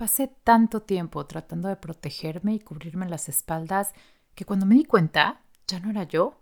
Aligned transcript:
Pasé 0.00 0.28
tanto 0.28 0.80
tiempo 0.80 1.26
tratando 1.26 1.68
de 1.68 1.76
protegerme 1.76 2.54
y 2.54 2.60
cubrirme 2.60 3.06
las 3.06 3.28
espaldas 3.28 3.92
que 4.34 4.46
cuando 4.46 4.64
me 4.64 4.74
di 4.74 4.86
cuenta 4.86 5.42
ya 5.66 5.78
no 5.78 5.90
era 5.90 6.04
yo. 6.04 6.40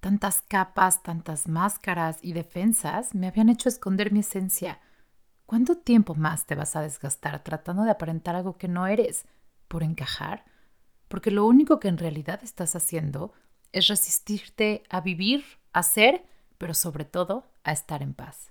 Tantas 0.00 0.42
capas, 0.42 1.02
tantas 1.02 1.48
máscaras 1.48 2.18
y 2.20 2.34
defensas 2.34 3.14
me 3.14 3.26
habían 3.26 3.48
hecho 3.48 3.70
esconder 3.70 4.12
mi 4.12 4.20
esencia. 4.20 4.80
¿Cuánto 5.46 5.78
tiempo 5.78 6.14
más 6.14 6.44
te 6.44 6.54
vas 6.54 6.76
a 6.76 6.82
desgastar 6.82 7.42
tratando 7.42 7.84
de 7.84 7.90
aparentar 7.90 8.36
algo 8.36 8.58
que 8.58 8.68
no 8.68 8.86
eres 8.86 9.24
por 9.66 9.82
encajar? 9.82 10.44
Porque 11.08 11.30
lo 11.30 11.46
único 11.46 11.80
que 11.80 11.88
en 11.88 11.96
realidad 11.96 12.40
estás 12.42 12.76
haciendo 12.76 13.32
es 13.72 13.88
resistirte 13.88 14.82
a 14.90 15.00
vivir, 15.00 15.42
a 15.72 15.82
ser, 15.82 16.22
pero 16.58 16.74
sobre 16.74 17.06
todo 17.06 17.46
a 17.64 17.72
estar 17.72 18.02
en 18.02 18.12
paz. 18.12 18.50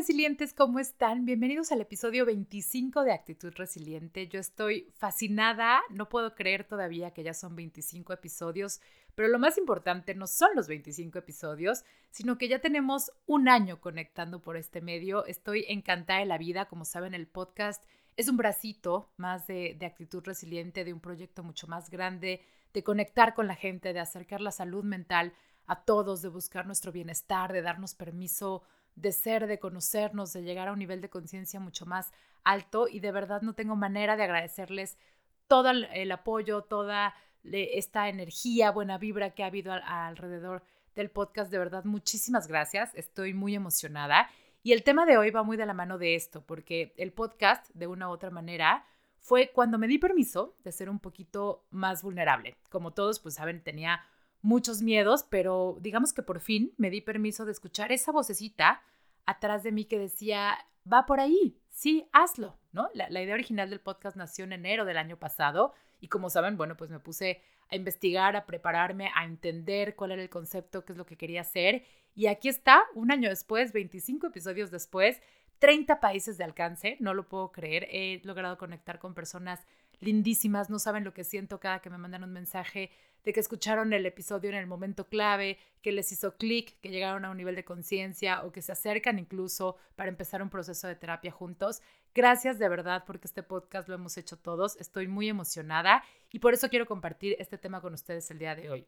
Resilientes, 0.00 0.54
¿cómo 0.54 0.78
están? 0.78 1.26
Bienvenidos 1.26 1.72
al 1.72 1.82
episodio 1.82 2.24
25 2.24 3.04
de 3.04 3.12
Actitud 3.12 3.52
Resiliente. 3.54 4.28
Yo 4.28 4.40
estoy 4.40 4.90
fascinada, 4.96 5.82
no 5.90 6.08
puedo 6.08 6.34
creer 6.34 6.64
todavía 6.64 7.10
que 7.10 7.22
ya 7.22 7.34
son 7.34 7.54
25 7.54 8.14
episodios, 8.14 8.80
pero 9.14 9.28
lo 9.28 9.38
más 9.38 9.58
importante 9.58 10.14
no 10.14 10.26
son 10.26 10.52
los 10.56 10.68
25 10.68 11.18
episodios, 11.18 11.84
sino 12.10 12.38
que 12.38 12.48
ya 12.48 12.60
tenemos 12.60 13.12
un 13.26 13.50
año 13.50 13.78
conectando 13.82 14.40
por 14.40 14.56
este 14.56 14.80
medio. 14.80 15.26
Estoy 15.26 15.66
encantada 15.68 16.20
de 16.20 16.24
la 16.24 16.38
vida, 16.38 16.64
como 16.64 16.86
saben, 16.86 17.12
el 17.12 17.26
podcast 17.26 17.84
es 18.16 18.30
un 18.30 18.38
bracito 18.38 19.10
más 19.18 19.46
de, 19.46 19.76
de 19.78 19.84
actitud 19.84 20.24
resiliente, 20.24 20.82
de 20.82 20.94
un 20.94 21.00
proyecto 21.00 21.42
mucho 21.42 21.66
más 21.66 21.90
grande, 21.90 22.40
de 22.72 22.82
conectar 22.82 23.34
con 23.34 23.46
la 23.46 23.54
gente, 23.54 23.92
de 23.92 24.00
acercar 24.00 24.40
la 24.40 24.50
salud 24.50 24.82
mental 24.82 25.34
a 25.66 25.84
todos, 25.84 26.22
de 26.22 26.30
buscar 26.30 26.64
nuestro 26.64 26.90
bienestar, 26.90 27.52
de 27.52 27.60
darnos 27.60 27.94
permiso 27.94 28.62
de 28.96 29.12
ser, 29.12 29.46
de 29.46 29.58
conocernos, 29.58 30.32
de 30.32 30.42
llegar 30.42 30.68
a 30.68 30.72
un 30.72 30.78
nivel 30.78 31.00
de 31.00 31.10
conciencia 31.10 31.60
mucho 31.60 31.86
más 31.86 32.12
alto 32.44 32.88
y 32.88 33.00
de 33.00 33.12
verdad 33.12 33.42
no 33.42 33.54
tengo 33.54 33.76
manera 33.76 34.16
de 34.16 34.24
agradecerles 34.24 34.98
todo 35.46 35.70
el, 35.70 36.12
apoyo, 36.12 36.62
toda 36.62 37.14
esta 37.42 38.08
energía, 38.08 38.70
buena 38.70 38.98
vibra 38.98 39.30
que 39.30 39.42
ha 39.42 39.46
habido 39.46 39.72
alrededor 39.72 40.62
del 40.94 41.10
podcast. 41.10 41.50
De 41.50 41.58
verdad, 41.58 41.84
muchísimas 41.84 42.46
gracias. 42.46 42.94
Estoy 42.94 43.34
muy 43.34 43.54
emocionada. 43.56 44.30
Y 44.62 44.72
el 44.72 44.84
tema 44.84 45.06
de 45.06 45.16
hoy 45.16 45.30
va 45.30 45.42
muy 45.42 45.56
de 45.56 45.66
la 45.66 45.74
mano 45.74 45.98
de 45.98 46.14
esto, 46.14 46.44
porque 46.46 46.94
el 46.98 47.12
podcast, 47.12 47.68
de 47.74 47.86
una 47.86 48.08
u 48.08 48.12
otra 48.12 48.30
manera, 48.30 48.86
fue 49.18 49.50
cuando 49.52 49.78
me 49.78 49.88
di 49.88 49.98
permiso 49.98 50.54
de 50.62 50.70
ser 50.70 50.88
un 50.88 51.00
poquito 51.00 51.66
más 51.70 52.02
vulnerable. 52.02 52.56
Como 52.70 52.92
todos, 52.92 53.20
pues 53.20 53.34
saben, 53.34 53.62
tenía 53.62 54.04
muchos 54.42 54.82
miedos, 54.82 55.24
pero 55.28 55.78
digamos 55.80 56.12
que 56.12 56.22
por 56.22 56.40
fin 56.40 56.72
me 56.76 56.90
di 56.90 57.00
permiso 57.00 57.44
de 57.44 57.52
escuchar 57.52 57.92
esa 57.92 58.12
vocecita 58.12 58.82
atrás 59.26 59.62
de 59.62 59.72
mí 59.72 59.84
que 59.84 59.98
decía, 59.98 60.58
va 60.90 61.06
por 61.06 61.20
ahí, 61.20 61.58
sí, 61.70 62.08
hazlo, 62.12 62.58
¿no? 62.72 62.88
La, 62.94 63.08
idea 63.22 63.34
original 63.34 63.70
del 63.70 63.80
podcast 63.80 64.16
nació 64.16 64.44
en 64.44 64.52
enero 64.52 64.84
del 64.84 64.98
año 64.98 65.18
pasado 65.18 65.74
y 66.00 66.08
como 66.08 66.30
saben, 66.30 66.56
bueno, 66.56 66.76
pues 66.76 66.90
me 66.90 67.00
puse 67.00 67.42
a 67.70 67.76
investigar, 67.76 68.36
a 68.36 68.46
prepararme, 68.46 69.10
a 69.14 69.24
entender 69.24 69.94
cuál 69.94 70.12
era 70.12 70.22
el 70.22 70.30
concepto, 70.30 70.84
qué 70.84 70.92
es 70.92 70.98
lo 70.98 71.06
que 71.06 71.16
quería 71.16 71.42
hacer. 71.42 71.84
Y 72.14 72.26
aquí 72.26 72.48
está, 72.48 72.82
un 72.94 73.12
año 73.12 73.28
después, 73.28 73.72
25 73.72 74.28
episodios 74.28 74.70
después, 74.70 75.20
30 75.58 76.00
países 76.00 76.38
de 76.38 76.44
alcance, 76.44 76.96
no 77.00 77.14
lo 77.14 77.28
puedo 77.28 77.52
creer. 77.52 77.86
He 77.90 78.20
logrado 78.24 78.58
conectar 78.58 78.98
con 78.98 79.14
personas 79.14 79.60
lindísimas, 80.00 80.70
no 80.70 80.78
saben 80.78 81.04
lo 81.04 81.14
que 81.14 81.24
siento 81.24 81.60
cada 81.60 81.80
que 81.80 81.90
me 81.90 81.98
mandan 81.98 82.24
un 82.24 82.32
mensaje 82.32 82.90
de 83.24 83.32
que 83.32 83.40
escucharon 83.40 83.92
el 83.92 84.06
episodio 84.06 84.48
en 84.48 84.56
el 84.56 84.66
momento 84.66 85.08
clave, 85.08 85.58
que 85.82 85.92
les 85.92 86.10
hizo 86.10 86.36
clic, 86.36 86.80
que 86.80 86.88
llegaron 86.88 87.24
a 87.24 87.30
un 87.30 87.36
nivel 87.36 87.54
de 87.54 87.64
conciencia 87.64 88.44
o 88.44 88.52
que 88.52 88.62
se 88.62 88.72
acercan 88.72 89.18
incluso 89.18 89.76
para 89.94 90.08
empezar 90.08 90.42
un 90.42 90.48
proceso 90.48 90.88
de 90.88 90.96
terapia 90.96 91.30
juntos. 91.30 91.82
Gracias 92.14 92.58
de 92.58 92.68
verdad 92.68 93.04
porque 93.06 93.26
este 93.26 93.42
podcast 93.42 93.88
lo 93.88 93.94
hemos 93.94 94.16
hecho 94.16 94.38
todos. 94.38 94.76
Estoy 94.76 95.06
muy 95.06 95.28
emocionada 95.28 96.02
y 96.32 96.38
por 96.38 96.54
eso 96.54 96.70
quiero 96.70 96.86
compartir 96.86 97.36
este 97.38 97.58
tema 97.58 97.80
con 97.80 97.92
ustedes 97.92 98.30
el 98.30 98.38
día 98.38 98.54
de 98.54 98.70
hoy. 98.70 98.86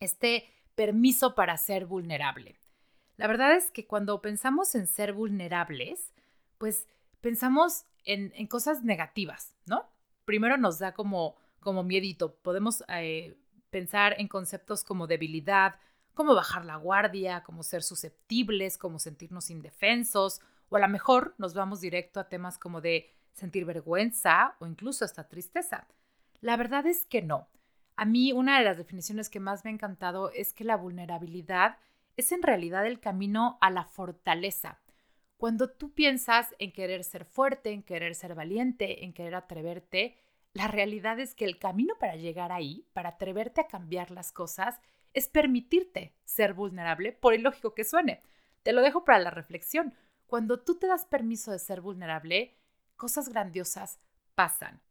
Este 0.00 0.48
permiso 0.74 1.34
para 1.34 1.56
ser 1.56 1.86
vulnerable. 1.86 2.56
La 3.16 3.26
verdad 3.26 3.56
es 3.56 3.70
que 3.70 3.86
cuando 3.86 4.22
pensamos 4.22 4.74
en 4.76 4.86
ser 4.86 5.12
vulnerables, 5.12 6.12
pues 6.56 6.86
pensamos 7.20 7.84
en, 8.04 8.46
cosas 8.46 8.84
negativas, 8.84 9.56
¿no? 9.66 9.84
Primero 10.28 10.58
nos 10.58 10.78
da 10.78 10.92
como, 10.92 11.36
como 11.58 11.82
miedito. 11.82 12.34
Podemos 12.34 12.84
eh, 12.88 13.38
pensar 13.70 14.14
en 14.18 14.28
conceptos 14.28 14.84
como 14.84 15.06
debilidad, 15.06 15.76
como 16.12 16.34
bajar 16.34 16.66
la 16.66 16.76
guardia, 16.76 17.42
como 17.44 17.62
ser 17.62 17.82
susceptibles, 17.82 18.76
como 18.76 18.98
sentirnos 18.98 19.48
indefensos, 19.48 20.42
o 20.68 20.76
a 20.76 20.80
lo 20.80 20.88
mejor 20.90 21.34
nos 21.38 21.54
vamos 21.54 21.80
directo 21.80 22.20
a 22.20 22.28
temas 22.28 22.58
como 22.58 22.82
de 22.82 23.10
sentir 23.32 23.64
vergüenza 23.64 24.54
o 24.58 24.66
incluso 24.66 25.06
hasta 25.06 25.30
tristeza. 25.30 25.88
La 26.42 26.58
verdad 26.58 26.84
es 26.84 27.06
que 27.06 27.22
no. 27.22 27.48
A 27.96 28.04
mí 28.04 28.32
una 28.32 28.58
de 28.58 28.66
las 28.66 28.76
definiciones 28.76 29.30
que 29.30 29.40
más 29.40 29.64
me 29.64 29.70
ha 29.70 29.72
encantado 29.72 30.30
es 30.32 30.52
que 30.52 30.64
la 30.64 30.76
vulnerabilidad 30.76 31.78
es 32.18 32.32
en 32.32 32.42
realidad 32.42 32.86
el 32.86 33.00
camino 33.00 33.56
a 33.62 33.70
la 33.70 33.84
fortaleza. 33.84 34.78
Cuando 35.38 35.70
tú 35.70 35.94
piensas 35.94 36.52
en 36.58 36.72
querer 36.72 37.04
ser 37.04 37.24
fuerte, 37.24 37.70
en 37.70 37.84
querer 37.84 38.16
ser 38.16 38.34
valiente, 38.34 39.04
en 39.04 39.12
querer 39.12 39.36
atreverte, 39.36 40.18
la 40.52 40.66
realidad 40.66 41.20
es 41.20 41.36
que 41.36 41.44
el 41.44 41.60
camino 41.60 41.94
para 42.00 42.16
llegar 42.16 42.50
ahí, 42.50 42.84
para 42.92 43.10
atreverte 43.10 43.60
a 43.60 43.68
cambiar 43.68 44.10
las 44.10 44.32
cosas, 44.32 44.80
es 45.14 45.28
permitirte 45.28 46.12
ser 46.24 46.54
vulnerable, 46.54 47.12
por 47.12 47.34
ilógico 47.34 47.72
que 47.72 47.84
suene. 47.84 48.20
Te 48.64 48.72
lo 48.72 48.82
dejo 48.82 49.04
para 49.04 49.20
la 49.20 49.30
reflexión. 49.30 49.94
Cuando 50.26 50.58
tú 50.58 50.74
te 50.74 50.88
das 50.88 51.06
permiso 51.06 51.52
de 51.52 51.60
ser 51.60 51.82
vulnerable, 51.82 52.56
cosas 52.96 53.28
grandiosas 53.28 54.00
pasan. 54.34 54.82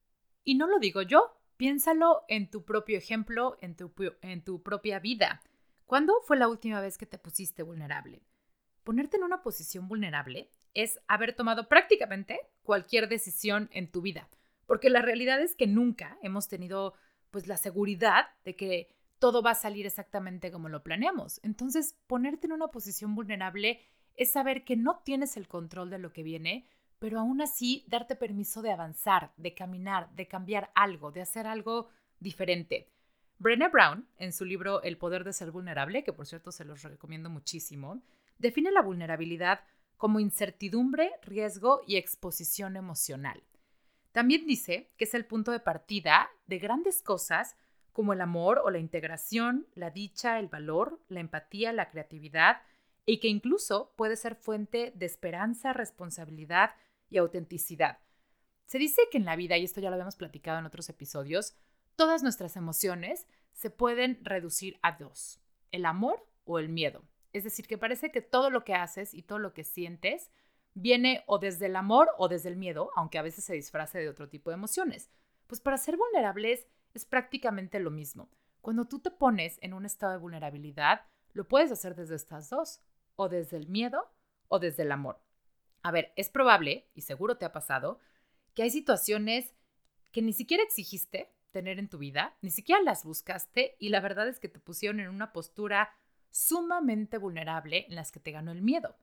Y 0.46 0.56
no 0.56 0.68
lo 0.68 0.80
digo 0.80 1.02
yo, 1.02 1.38
piénsalo 1.58 2.24
en 2.30 2.50
tu 2.50 2.64
propio 2.64 2.98
ejemplo, 2.98 3.58
en 3.60 3.76
tu, 3.76 3.92
en 4.22 4.46
tu 4.46 4.64
propia 4.64 5.00
vida. 5.00 5.42
¿Cuándo 5.86 6.22
fue 6.24 6.38
la 6.38 6.48
última 6.48 6.80
vez 6.80 6.98
que 6.98 7.06
te 7.06 7.18
pusiste 7.18 7.64
vulnerable? 7.64 8.22
Ponerte 8.88 9.18
en 9.18 9.24
una 9.24 9.44
posición 9.44 9.90
vulnerable 9.90 10.50
es 10.74 10.98
haber 11.10 11.36
tomado 11.36 11.68
prácticamente 11.68 12.40
cualquier 12.64 13.10
decisión 13.10 13.70
en 13.74 13.92
tu 13.92 14.02
vida 14.02 14.30
porque 14.68 14.90
la 14.92 15.02
realidad 15.02 15.42
es 15.42 15.56
que 15.56 15.66
nunca 15.66 16.20
hemos 16.22 16.48
tenido 16.48 16.94
pues 17.32 17.48
la 17.48 17.58
seguridad 17.58 18.28
de 18.46 18.56
que 18.56 18.90
todo 19.18 19.42
va 19.42 19.52
a 19.52 19.56
salir 19.56 19.88
exactamente 19.88 20.52
como 20.52 20.70
lo 20.70 20.84
planeamos. 20.84 21.40
Entonces, 21.42 21.98
ponerte 22.06 22.46
en 22.46 22.54
una 22.54 22.68
posición 22.68 23.16
vulnerable 23.16 23.82
es 24.16 24.32
saber 24.32 24.64
que 24.64 24.76
no 24.76 25.00
tienes 25.04 25.38
el 25.38 25.48
control 25.48 25.90
de 25.90 25.98
lo 25.98 26.14
que 26.14 26.22
viene, 26.22 26.68
pero 27.00 27.20
aún 27.20 27.42
así 27.42 27.84
darte 27.88 28.16
permiso 28.16 28.62
de 28.62 28.72
avanzar, 28.72 29.32
de 29.38 29.56
caminar, 29.56 30.12
de 30.12 30.28
cambiar 30.28 30.70
algo, 30.76 31.12
de 31.12 31.22
hacer 31.22 31.48
algo 31.48 31.90
diferente. 32.20 32.90
Brené 33.40 33.70
Brown, 33.70 34.08
en 34.18 34.34
su 34.34 34.46
libro 34.46 34.82
El 34.84 34.98
poder 34.98 35.24
de 35.24 35.34
ser 35.34 35.52
vulnerable, 35.52 36.04
que 36.04 36.14
por 36.14 36.26
cierto 36.26 36.52
se 36.52 36.66
los 36.66 36.84
recomiendo 36.84 37.30
muchísimo, 37.30 38.02
define 38.38 38.72
la 38.72 38.82
vulnerabilidad 38.82 39.62
como 39.98 40.20
incertidumbre, 40.20 41.12
riesgo 41.24 41.82
y 41.88 41.98
exposición 41.98 42.76
emocional. 42.76 43.44
También 44.12 44.46
dice 44.46 44.92
que 44.98 45.06
es 45.06 45.14
el 45.14 45.26
punto 45.26 45.52
de 45.52 45.60
partida 45.60 46.30
de 46.46 46.60
grandes 46.60 47.02
cosas 47.02 47.56
como 47.92 48.14
el 48.14 48.22
amor 48.22 48.62
o 48.64 48.70
la 48.70 48.78
integración, 48.78 49.68
la 49.74 49.90
dicha, 49.90 50.40
el 50.40 50.48
valor, 50.48 51.00
la 51.08 51.20
empatía, 51.20 51.74
la 51.74 51.90
creatividad, 51.90 52.62
y 53.08 53.20
que 53.20 53.28
incluso 53.28 53.94
puede 53.96 54.16
ser 54.16 54.36
fuente 54.36 54.92
de 54.96 55.06
esperanza, 55.06 55.74
responsabilidad 55.74 56.76
y 57.10 57.18
autenticidad. 57.18 58.00
Se 58.66 58.78
dice 58.78 59.02
que 59.12 59.18
en 59.18 59.26
la 59.26 59.36
vida, 59.36 59.58
y 59.58 59.64
esto 59.64 59.82
ya 59.82 59.90
lo 59.90 59.96
habíamos 59.96 60.18
platicado 60.18 60.60
en 60.60 60.66
otros 60.66 60.90
episodios, 60.90 61.56
todas 61.96 62.22
nuestras 62.22 62.58
emociones 62.58 63.28
se 63.54 63.70
pueden 63.70 64.20
reducir 64.24 64.78
a 64.84 64.92
dos, 64.92 65.40
el 65.72 65.86
amor 65.86 66.28
o 66.44 66.60
el 66.60 66.70
miedo. 66.70 67.04
Es 67.38 67.44
decir, 67.44 67.68
que 67.68 67.78
parece 67.78 68.12
que 68.12 68.22
todo 68.22 68.50
lo 68.50 68.64
que 68.64 68.74
haces 68.74 69.14
y 69.14 69.22
todo 69.22 69.40
lo 69.40 69.54
que 69.54 69.64
sientes 69.64 70.32
viene 70.74 71.24
o 71.28 71.40
desde 71.40 71.68
el 71.68 71.76
amor 71.76 72.10
o 72.18 72.28
desde 72.28 72.50
el 72.50 72.58
miedo, 72.58 72.92
aunque 72.96 73.18
a 73.18 73.24
veces 73.24 73.44
se 73.44 73.54
disfrace 73.54 74.00
de 74.00 74.10
otro 74.10 74.30
tipo 74.30 74.50
de 74.50 74.56
emociones. 74.56 75.10
Pues 75.48 75.62
para 75.62 75.78
ser 75.78 75.98
vulnerables 75.98 76.68
es 76.94 77.06
prácticamente 77.06 77.80
lo 77.80 77.92
mismo. 77.92 78.30
Cuando 78.62 78.86
tú 78.86 79.00
te 79.00 79.12
pones 79.12 79.58
en 79.62 79.74
un 79.74 79.86
estado 79.86 80.14
de 80.14 80.20
vulnerabilidad, 80.20 81.02
lo 81.34 81.48
puedes 81.48 81.72
hacer 81.72 81.96
desde 81.96 82.16
estas 82.16 82.50
dos, 82.50 82.82
o 83.18 83.28
desde 83.28 83.58
el 83.58 83.68
miedo 83.68 84.10
o 84.48 84.60
desde 84.60 84.84
el 84.84 84.92
amor. 84.92 85.22
A 85.84 85.92
ver, 85.92 86.14
es 86.16 86.30
probable, 86.30 86.90
y 86.96 87.02
seguro 87.02 87.38
te 87.38 87.46
ha 87.46 87.52
pasado, 87.52 88.00
que 88.54 88.64
hay 88.64 88.70
situaciones 88.70 89.54
que 90.12 90.22
ni 90.22 90.34
siquiera 90.34 90.64
exigiste, 90.64 91.34
tener 91.52 91.80
en 91.80 91.90
tu 91.90 91.98
vida, 91.98 92.38
ni 92.42 92.52
siquiera 92.52 92.82
las 92.82 93.04
buscaste 93.04 93.76
y 93.80 93.90
la 93.90 94.00
verdad 94.00 94.28
es 94.28 94.40
que 94.40 94.50
te 94.50 94.60
pusieron 94.60 95.00
en 95.00 95.10
una 95.10 95.34
postura 95.34 95.94
sumamente 96.38 97.18
vulnerable 97.18 97.88
en 97.90 97.96
las 97.96 98.12
que 98.12 98.20
te 98.20 98.32
ganó 98.32 98.52
el 98.52 98.62
miedo. 98.62 98.96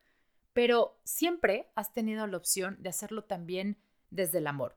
Pero 0.53 1.01
siempre 1.03 1.69
has 1.75 1.93
tenido 1.93 2.27
la 2.29 2.37
opción 2.37 2.77
de 2.81 2.91
hacerlo 2.91 3.25
también 3.25 3.77
desde 4.11 4.39
el 4.39 4.47
amor. 4.47 4.77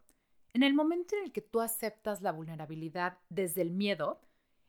En 0.54 0.64
el 0.64 0.74
momento 0.74 1.16
en 1.16 1.26
el 1.26 1.32
que 1.32 1.42
tú 1.42 1.62
aceptas 1.62 2.24
la 2.24 2.32
vulnerabilidad 2.32 3.20
desde 3.30 3.62
el 3.62 3.70
miedo, 3.70 4.20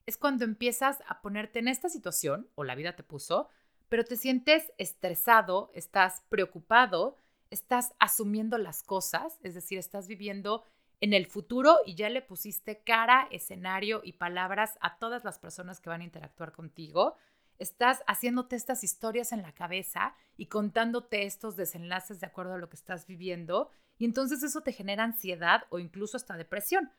es 0.05 0.19
cuando 0.19 0.45
empiezas 0.45 1.03
a 1.07 1.23
ponerte 1.23 1.61
en 1.61 1.69
esta 1.69 1.89
situación, 1.89 2.49
o 2.57 2.65
la 2.65 2.75
vida 2.75 2.95
te 2.95 3.03
puso, 3.03 3.49
pero 3.89 4.05
te 4.05 4.17
sientes 4.17 4.71
estresado, 4.77 5.71
estás 5.75 6.25
preocupado, 6.29 7.17
estás 7.51 7.95
asumiendo 7.99 8.59
las 8.59 8.83
cosas, 8.83 9.39
es 9.43 9.55
decir, 9.55 9.79
estás 9.79 10.09
viviendo 10.09 10.63
en 11.01 11.15
el 11.15 11.27
futuro 11.27 11.79
y 11.87 11.95
ya 11.95 12.11
le 12.11 12.21
pusiste 12.21 12.83
cara, 12.83 13.29
escenario 13.31 14.03
y 14.05 14.15
palabras 14.15 14.77
a 14.83 14.99
todas 14.99 15.25
las 15.25 15.39
personas 15.39 15.81
que 15.81 15.89
van 15.89 16.03
a 16.03 16.05
interactuar 16.05 16.53
contigo. 16.53 17.17
Estás 17.59 18.03
haciéndote 18.07 18.57
estas 18.57 18.85
historias 18.85 19.33
en 19.33 19.43
la 19.43 19.53
cabeza 19.53 20.15
y 20.37 20.47
contándote 20.47 21.25
estos 21.25 21.57
desenlaces 21.57 22.21
de 22.21 22.27
acuerdo 22.27 22.55
a 22.55 22.59
lo 22.59 22.69
que 22.69 22.77
estás 22.77 23.07
viviendo 23.07 23.71
y 23.99 24.05
entonces 24.05 24.43
eso 24.43 24.61
te 24.63 24.73
genera 24.73 25.03
ansiedad 25.03 25.65
o 25.71 25.79
incluso 25.79 26.17
hasta 26.17 26.37
depresión. 26.37 26.91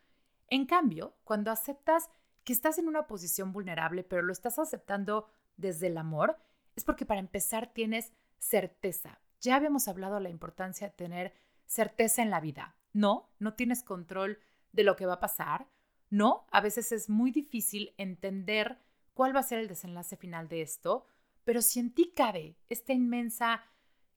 En 0.47 0.65
cambio, 0.65 1.15
cuando 1.23 1.49
aceptas 1.49 2.09
que 2.43 2.53
estás 2.53 2.77
en 2.77 2.87
una 2.87 3.07
posición 3.07 3.53
vulnerable, 3.53 4.03
pero 4.03 4.21
lo 4.21 4.33
estás 4.33 4.59
aceptando 4.59 5.29
desde 5.55 5.87
el 5.87 5.97
amor, 5.97 6.37
es 6.75 6.83
porque 6.83 7.05
para 7.05 7.19
empezar 7.19 7.71
tienes 7.73 8.11
certeza. 8.37 9.21
Ya 9.39 9.55
habíamos 9.55 9.87
hablado 9.87 10.15
de 10.15 10.21
la 10.21 10.29
importancia 10.29 10.87
de 10.87 10.93
tener 10.93 11.33
certeza 11.65 12.21
en 12.21 12.29
la 12.29 12.41
vida. 12.41 12.75
No, 12.91 13.29
no 13.39 13.53
tienes 13.53 13.83
control 13.83 14.39
de 14.71 14.83
lo 14.83 14.95
que 14.95 15.05
va 15.05 15.15
a 15.15 15.19
pasar. 15.19 15.67
No, 16.09 16.47
a 16.51 16.59
veces 16.59 16.91
es 16.91 17.09
muy 17.09 17.31
difícil 17.31 17.93
entender 17.97 18.79
cuál 19.19 19.35
va 19.35 19.41
a 19.41 19.43
ser 19.43 19.59
el 19.59 19.67
desenlace 19.67 20.15
final 20.15 20.47
de 20.47 20.61
esto, 20.61 21.05
pero 21.43 21.61
si 21.61 21.81
en 21.81 21.93
ti 21.93 22.13
cabe 22.15 22.55
esta 22.69 22.93
inmensa 22.93 23.65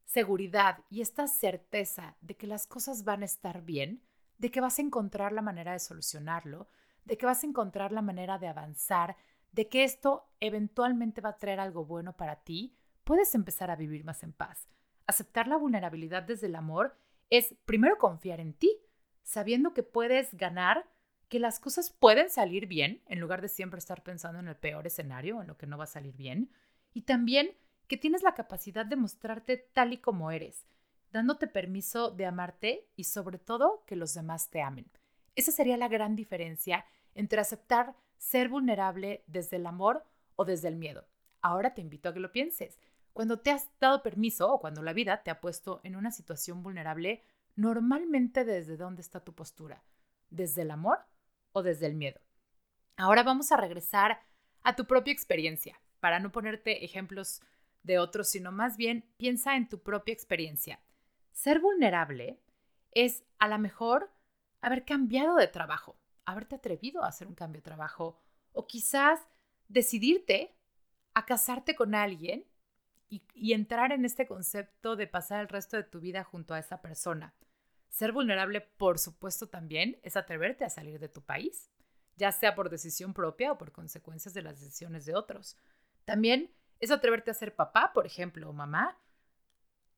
seguridad 0.05 0.85
y 0.91 1.01
esta 1.01 1.27
certeza 1.27 2.15
de 2.21 2.37
que 2.37 2.47
las 2.47 2.69
cosas 2.69 3.03
van 3.03 3.23
a 3.23 3.25
estar 3.25 3.63
bien, 3.63 4.01
de 4.39 4.53
que 4.53 4.61
vas 4.61 4.79
a 4.79 4.83
encontrar 4.83 5.33
la 5.33 5.43
manera 5.43 5.73
de 5.73 5.81
solucionarlo, 5.81 6.69
de 7.05 7.19
que 7.19 7.27
vas 7.27 7.43
a 7.43 7.49
encontrar 7.49 7.91
la 7.91 8.01
manera 8.01 8.39
de 8.39 8.47
avanzar, 8.47 9.17
de 9.51 9.69
que 9.69 9.83
esto 9.83 10.29
eventualmente 10.39 11.21
va 11.21 11.31
a 11.31 11.37
traer 11.37 11.59
algo 11.59 11.85
bueno 11.85 12.17
para 12.17 12.37
ti, 12.37 12.77
puedes 13.03 13.35
empezar 13.35 13.73
a 13.73 13.77
vivir 13.77 14.05
más 14.05 14.23
en 14.23 14.33
paz. 14.33 14.69
Aceptar 15.09 15.49
la 15.49 15.57
vulnerabilidad 15.57 16.23
desde 16.23 16.47
el 16.47 16.55
amor 16.55 16.97
es 17.29 17.57
primero 17.65 17.99
confiar 17.99 18.39
en 18.39 18.55
ti, 18.55 18.71
sabiendo 19.25 19.75
que 19.75 19.83
puedes 19.83 20.33
ganar, 20.37 20.89
que 21.33 21.39
las 21.39 21.59
cosas 21.59 21.89
pueden 21.89 22.29
salir 22.29 22.67
bien, 22.67 23.01
en 23.07 23.19
lugar 23.19 23.41
de 23.41 23.49
siempre 23.49 23.79
estar 23.79 24.03
pensando 24.03 24.39
en 24.39 24.49
el 24.49 24.55
peor 24.55 24.87
escenario, 24.87 25.41
en 25.41 25.47
lo 25.47 25.57
que 25.57 25.67
no 25.67 25.79
va 25.79 25.85
a 25.85 25.87
salir 25.87 26.15
bien, 26.15 26.51
y 26.93 27.03
también 27.03 27.57
que 27.87 27.97
tienes 27.97 28.23
la 28.23 28.35
capacidad 28.35 28.85
de 28.85 28.97
mostrarte 28.97 29.57
tal 29.57 29.95
y 29.95 29.97
como 29.97 30.31
eres, 30.31 30.67
dándote 31.11 31.47
permiso 31.47 32.11
de 32.11 32.27
amarte 32.27 32.87
y 32.97 33.05
sobre 33.05 33.39
todo 33.39 33.83
que 33.87 33.97
los 33.97 34.13
demás 34.13 34.51
te 34.51 34.61
amen. 34.61 34.91
Esa 35.35 35.53
sería 35.53 35.79
la 35.79 35.89
gran 35.89 36.17
diferencia 36.17 36.85
entre 37.15 37.41
aceptar 37.41 37.97
ser 38.19 38.51
vulnerable 38.51 39.25
desde 39.27 39.57
el 39.57 39.65
amor 39.65 40.05
o 40.37 40.45
desde 40.45 40.69
el 40.69 40.77
miedo. 40.77 41.07
Ahora 41.41 41.73
te 41.73 41.81
invito 41.81 42.11
a 42.11 42.13
que 42.13 42.21
lo 42.21 42.31
pienses. 42.31 42.79
Cuando 43.15 43.41
te 43.41 43.53
has 43.53 43.71
dado 43.81 44.03
permiso 44.03 44.53
o 44.53 44.61
cuando 44.61 44.83
la 44.83 44.93
vida 44.93 45.23
te 45.23 45.31
ha 45.31 45.41
puesto 45.41 45.81
en 45.83 45.97
una 45.97 46.11
situación 46.11 46.63
vulnerable, 46.63 47.23
normalmente 47.57 48.45
desde 48.45 48.77
dónde 48.77 49.01
está 49.01 49.21
tu 49.21 49.35
postura, 49.35 49.83
desde 50.29 50.61
el 50.61 50.71
amor 50.71 50.99
o 51.53 51.63
desde 51.63 51.87
el 51.87 51.95
miedo. 51.95 52.21
Ahora 52.97 53.23
vamos 53.23 53.53
a 53.53 53.57
regresar 53.57 54.21
a 54.63 54.77
tu 54.77 54.87
propia 54.87 55.13
experiencia, 55.13 55.81
para 56.01 56.19
no 56.19 56.33
ponerte 56.33 56.85
ejemplos 56.85 57.41
de 57.83 57.99
otros, 57.99 58.29
sino 58.29 58.53
más 58.53 58.77
bien 58.77 59.05
piensa 59.17 59.57
en 59.57 59.69
tu 59.69 59.83
propia 59.83 60.13
experiencia. 60.13 60.81
Ser 61.33 61.61
vulnerable 61.61 62.41
es 62.91 63.25
a 63.39 63.49
lo 63.49 63.59
mejor 63.59 64.11
haber 64.61 64.85
cambiado 64.85 65.37
de 65.37 65.49
trabajo, 65.49 65.97
haberte 66.25 66.57
atrevido 66.57 67.03
a 67.03 67.09
hacer 67.09 67.27
un 67.27 67.35
cambio 67.35 67.61
de 67.61 67.65
trabajo 67.65 68.21
o 68.53 68.67
quizás 68.67 69.21
decidirte 69.69 70.55
a 71.15 71.25
casarte 71.25 71.75
con 71.75 71.95
alguien 71.95 72.47
y, 73.09 73.53
entrar 73.53 73.93
en 73.93 74.07
este 74.07 74.27
concepto 74.27 74.97
de 74.97 75.07
pasar 75.07 75.41
el 75.41 75.49
resto 75.49 75.77
de 75.77 75.85
tu 75.85 76.01
vida 76.01 76.25
junto 76.25 76.55
a 76.55 76.59
esa 76.59 76.81
persona. 76.81 77.35
Ser 77.93 78.13
vulnerable, 78.13 78.63
por 78.63 78.99
supuesto, 78.99 79.51
también 79.51 80.01
es 80.03 80.17
atreverte 80.17 80.65
a 80.65 80.71
salir 80.71 80.99
de 80.99 81.11
tu 81.11 81.21
país, 81.21 81.71
ya 82.17 82.33
sea 82.33 82.55
por 82.55 82.71
decisión 82.71 83.13
propia 83.13 83.53
o 83.53 83.59
por 83.59 83.71
consecuencias 83.71 84.33
de 84.33 84.41
las 84.41 84.61
decisiones 84.61 85.05
de 85.05 85.15
otros. 85.15 85.59
También 86.07 86.51
es 86.81 86.91
atreverte 86.91 87.31
a 87.31 87.35
ser 87.35 87.55
papá, 87.55 87.93
por 87.93 88.07
ejemplo, 88.07 88.49
o 88.49 88.55
mamá. 88.55 88.99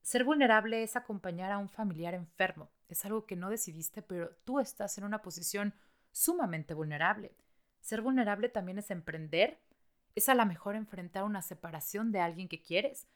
Ser 0.02 0.24
vulnerable 0.24 0.82
es 0.82 0.96
acompañar 0.96 1.52
a 1.52 1.58
un 1.58 1.68
familiar 1.68 2.14
enfermo. 2.14 2.68
Es 2.88 3.04
algo 3.04 3.26
que 3.26 3.36
no 3.36 3.48
decidiste, 3.48 4.02
pero 4.02 4.34
tú 4.44 4.58
estás 4.58 4.98
en 4.98 5.04
una 5.04 5.22
posición 5.22 5.72
sumamente 6.10 6.74
vulnerable. 6.74 7.36
Ser 7.80 8.02
vulnerable 8.02 8.48
también 8.48 8.78
es 8.78 8.90
emprender 8.90 9.60
es 10.16 10.28
a 10.28 10.34
lo 10.34 10.44
mejor 10.46 10.74
enfrentar 10.74 11.24
una 11.24 11.42
separación 11.42 12.12
de 12.12 12.20
alguien 12.20 12.48
que 12.48 12.60
quieres. 12.60 13.08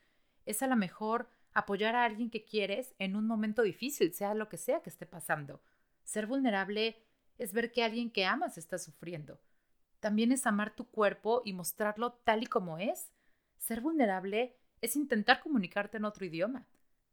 Es 0.47 0.63
a 0.63 0.67
lo 0.67 0.77
mejor 0.77 1.29
apoyar 1.59 1.95
a 1.95 2.05
alguien 2.05 2.31
que 2.31 2.45
quieres 2.45 2.95
en 2.99 3.17
un 3.17 3.27
momento 3.27 3.63
difícil, 3.63 4.13
sea 4.13 4.35
lo 4.35 4.49
que 4.49 4.57
sea 4.57 4.81
que 4.83 4.91
esté 4.91 5.07
pasando. 5.07 5.61
Ser 6.05 6.27
vulnerable 6.27 7.03
es 7.39 7.53
ver 7.53 7.73
que 7.73 7.85
alguien 7.85 8.11
que 8.11 8.25
amas 8.25 8.59
está 8.59 8.79
sufriendo. 8.79 9.41
También 10.01 10.33
es 10.33 10.47
amar 10.47 10.75
tu 10.75 10.87
cuerpo 10.89 11.43
y 11.45 11.53
mostrarlo 11.53 12.13
tal 12.25 12.43
y 12.43 12.47
como 12.47 12.79
es. 12.79 13.11
Ser 13.59 13.81
vulnerable 13.81 14.57
es 14.81 14.97
intentar 14.97 15.41
comunicarte 15.41 15.97
en 15.97 16.05
otro 16.05 16.25
idioma. 16.25 16.67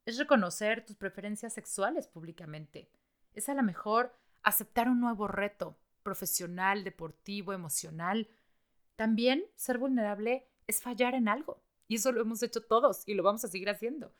Es 0.05 0.17
reconocer 0.17 0.85
tus 0.85 0.95
preferencias 0.95 1.53
sexuales 1.53 2.07
públicamente. 2.07 2.89
Es 3.33 3.49
a 3.49 3.55
lo 3.55 3.63
mejor 3.63 4.15
aceptar 4.43 4.87
un 4.87 4.99
nuevo 4.99 5.27
reto 5.27 5.77
profesional, 6.03 6.83
deportivo, 6.83 7.51
emocional, 7.51 8.29
también 8.95 9.43
ser 9.55 9.79
vulnerable 9.79 10.47
es 10.67 10.81
fallar 10.81 11.15
en 11.15 11.27
algo. 11.27 11.61
Y 11.87 11.95
eso 11.95 12.11
lo 12.11 12.21
hemos 12.21 12.41
hecho 12.43 12.61
todos 12.61 13.03
y 13.07 13.15
lo 13.15 13.23
vamos 13.23 13.43
a 13.43 13.47
seguir 13.47 13.69
haciendo. 13.69 14.13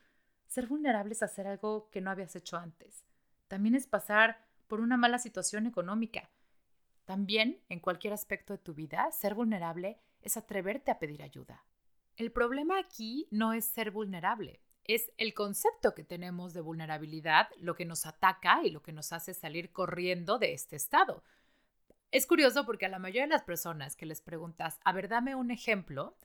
Ser 0.48 0.68
vulnerable 0.68 1.14
es 1.14 1.24
hacer 1.24 1.48
algo 1.48 1.90
que 1.90 2.02
no 2.02 2.12
habías 2.12 2.36
hecho 2.36 2.58
antes. 2.58 3.04
También 3.48 3.76
es 3.76 3.88
pasar 3.88 4.46
por 4.68 4.82
una 4.82 4.98
mala 4.98 5.20
situación 5.20 5.68
económica. 5.68 6.30
También, 7.06 7.62
en 7.70 7.80
cualquier 7.80 8.14
aspecto 8.14 8.54
de 8.54 8.60
tu 8.60 8.74
vida, 8.74 9.12
ser 9.12 9.36
vulnerable 9.36 10.00
es 10.22 10.38
atreverte 10.38 10.92
a 10.92 11.00
pedir 11.00 11.22
ayuda. 11.22 11.64
El 12.18 12.32
problema 12.32 12.80
aquí 12.80 13.28
no 13.30 13.54
es 13.54 13.66
ser 13.66 13.92
vulnerable, 13.92 14.62
es 14.86 15.12
el 15.18 15.34
concepto 15.34 15.96
que 15.96 16.04
tenemos 16.04 16.54
de 16.54 16.62
vulnerabilidad 16.62 17.50
lo 17.58 17.76
que 17.76 17.86
nos 17.86 18.06
ataca 18.06 18.64
y 18.64 18.70
lo 18.70 18.82
que 18.82 18.94
nos 18.94 19.12
hace 19.14 19.34
salir 19.34 19.72
corriendo 19.72 20.38
de 20.38 20.54
este 20.54 20.76
estado. 20.76 21.24
Es 22.12 22.28
curioso 22.28 22.66
porque 22.66 22.86
a 22.86 22.90
la 22.90 23.00
mayoría 23.00 23.24
de 23.24 23.30
las 23.30 23.44
personas 23.44 23.96
que 23.96 24.06
les 24.06 24.22
preguntas, 24.22 24.80
a 24.86 24.94
ver, 24.94 25.10
dame 25.10 25.36
un 25.36 25.52
ejemplo 25.52 26.16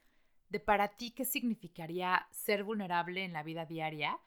de 0.50 0.60
para 0.60 0.88
ti 0.96 1.12
qué 1.12 1.24
significaría 1.24 2.26
ser 2.30 2.64
vulnerable 2.64 3.24
en 3.24 3.32
la 3.32 3.42
vida 3.42 3.64
diaria, 3.64 4.20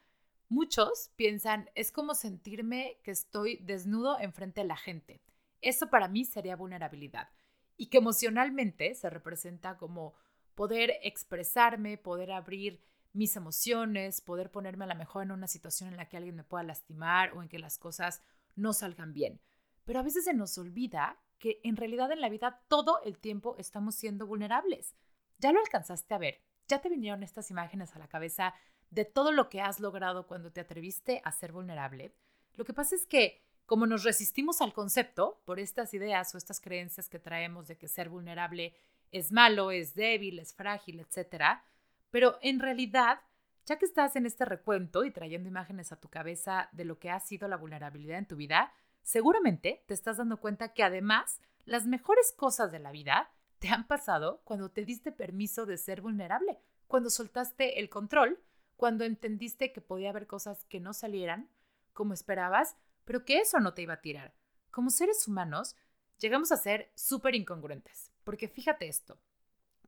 muchos 0.48 1.10
piensan, 1.16 1.70
es 1.74 1.92
como 1.92 2.14
sentirme 2.14 2.98
que 3.04 3.10
estoy 3.10 3.58
desnudo 3.58 4.18
enfrente 4.18 4.62
de 4.62 4.66
la 4.66 4.76
gente. 4.76 5.22
Eso 5.60 5.88
para 5.88 6.08
mí 6.08 6.24
sería 6.24 6.56
vulnerabilidad. 6.56 7.28
Y 7.76 7.86
que 7.86 7.98
emocionalmente 7.98 8.94
se 8.94 9.10
representa 9.10 9.76
como 9.76 10.14
poder 10.54 10.92
expresarme, 11.02 11.98
poder 11.98 12.32
abrir 12.32 12.80
mis 13.12 13.36
emociones, 13.36 14.20
poder 14.20 14.50
ponerme 14.50 14.84
a 14.84 14.88
lo 14.88 14.94
mejor 14.94 15.24
en 15.24 15.32
una 15.32 15.46
situación 15.46 15.90
en 15.90 15.96
la 15.96 16.08
que 16.08 16.16
alguien 16.16 16.36
me 16.36 16.44
pueda 16.44 16.64
lastimar 16.64 17.32
o 17.32 17.42
en 17.42 17.48
que 17.48 17.58
las 17.58 17.78
cosas 17.78 18.22
no 18.56 18.72
salgan 18.72 19.12
bien. 19.12 19.40
Pero 19.84 20.00
a 20.00 20.02
veces 20.02 20.24
se 20.24 20.34
nos 20.34 20.56
olvida 20.58 21.18
que 21.38 21.60
en 21.62 21.76
realidad 21.76 22.10
en 22.10 22.20
la 22.20 22.28
vida 22.28 22.62
todo 22.68 23.02
el 23.04 23.18
tiempo 23.18 23.56
estamos 23.58 23.94
siendo 23.94 24.26
vulnerables. 24.26 24.94
Ya 25.44 25.52
lo 25.52 25.60
alcanzaste 25.60 26.14
a 26.14 26.16
ver, 26.16 26.40
ya 26.68 26.80
te 26.80 26.88
vinieron 26.88 27.22
estas 27.22 27.50
imágenes 27.50 27.94
a 27.94 27.98
la 27.98 28.08
cabeza 28.08 28.54
de 28.88 29.04
todo 29.04 29.30
lo 29.30 29.50
que 29.50 29.60
has 29.60 29.78
logrado 29.78 30.26
cuando 30.26 30.50
te 30.50 30.62
atreviste 30.62 31.20
a 31.22 31.32
ser 31.32 31.52
vulnerable. 31.52 32.14
Lo 32.54 32.64
que 32.64 32.72
pasa 32.72 32.94
es 32.94 33.04
que 33.04 33.44
como 33.66 33.86
nos 33.86 34.04
resistimos 34.04 34.62
al 34.62 34.72
concepto 34.72 35.42
por 35.44 35.60
estas 35.60 35.92
ideas 35.92 36.34
o 36.34 36.38
estas 36.38 36.62
creencias 36.62 37.10
que 37.10 37.18
traemos 37.18 37.68
de 37.68 37.76
que 37.76 37.88
ser 37.88 38.08
vulnerable 38.08 38.74
es 39.10 39.32
malo, 39.32 39.70
es 39.70 39.94
débil, 39.94 40.38
es 40.38 40.54
frágil, 40.54 41.00
etc. 41.00 41.60
Pero 42.10 42.38
en 42.40 42.58
realidad, 42.58 43.20
ya 43.66 43.76
que 43.76 43.84
estás 43.84 44.16
en 44.16 44.24
este 44.24 44.46
recuento 44.46 45.04
y 45.04 45.10
trayendo 45.10 45.46
imágenes 45.46 45.92
a 45.92 46.00
tu 46.00 46.08
cabeza 46.08 46.70
de 46.72 46.86
lo 46.86 46.98
que 46.98 47.10
ha 47.10 47.20
sido 47.20 47.48
la 47.48 47.58
vulnerabilidad 47.58 48.16
en 48.16 48.26
tu 48.26 48.36
vida, 48.36 48.72
Seguramente 49.04 49.84
te 49.86 49.92
estás 49.92 50.16
dando 50.16 50.38
cuenta 50.38 50.72
que 50.72 50.82
además 50.82 51.38
las 51.66 51.86
mejores 51.86 52.32
cosas 52.32 52.72
de 52.72 52.78
la 52.78 52.90
vida 52.90 53.30
te 53.64 53.70
han 53.70 53.86
pasado 53.86 54.42
cuando 54.44 54.68
te 54.68 54.84
diste 54.84 55.10
permiso 55.10 55.64
de 55.64 55.78
ser 55.78 56.02
vulnerable, 56.02 56.58
cuando 56.86 57.08
soltaste 57.08 57.80
el 57.80 57.88
control, 57.88 58.38
cuando 58.76 59.04
entendiste 59.04 59.72
que 59.72 59.80
podía 59.80 60.10
haber 60.10 60.26
cosas 60.26 60.66
que 60.66 60.80
no 60.80 60.92
salieran 60.92 61.48
como 61.94 62.12
esperabas, 62.12 62.76
pero 63.06 63.24
que 63.24 63.38
eso 63.38 63.60
no 63.60 63.72
te 63.72 63.80
iba 63.80 63.94
a 63.94 64.02
tirar. 64.02 64.34
Como 64.70 64.90
seres 64.90 65.26
humanos, 65.26 65.76
llegamos 66.18 66.52
a 66.52 66.58
ser 66.58 66.92
súper 66.94 67.34
incongruentes. 67.34 68.12
Porque 68.22 68.48
fíjate 68.48 68.86
esto. 68.86 69.18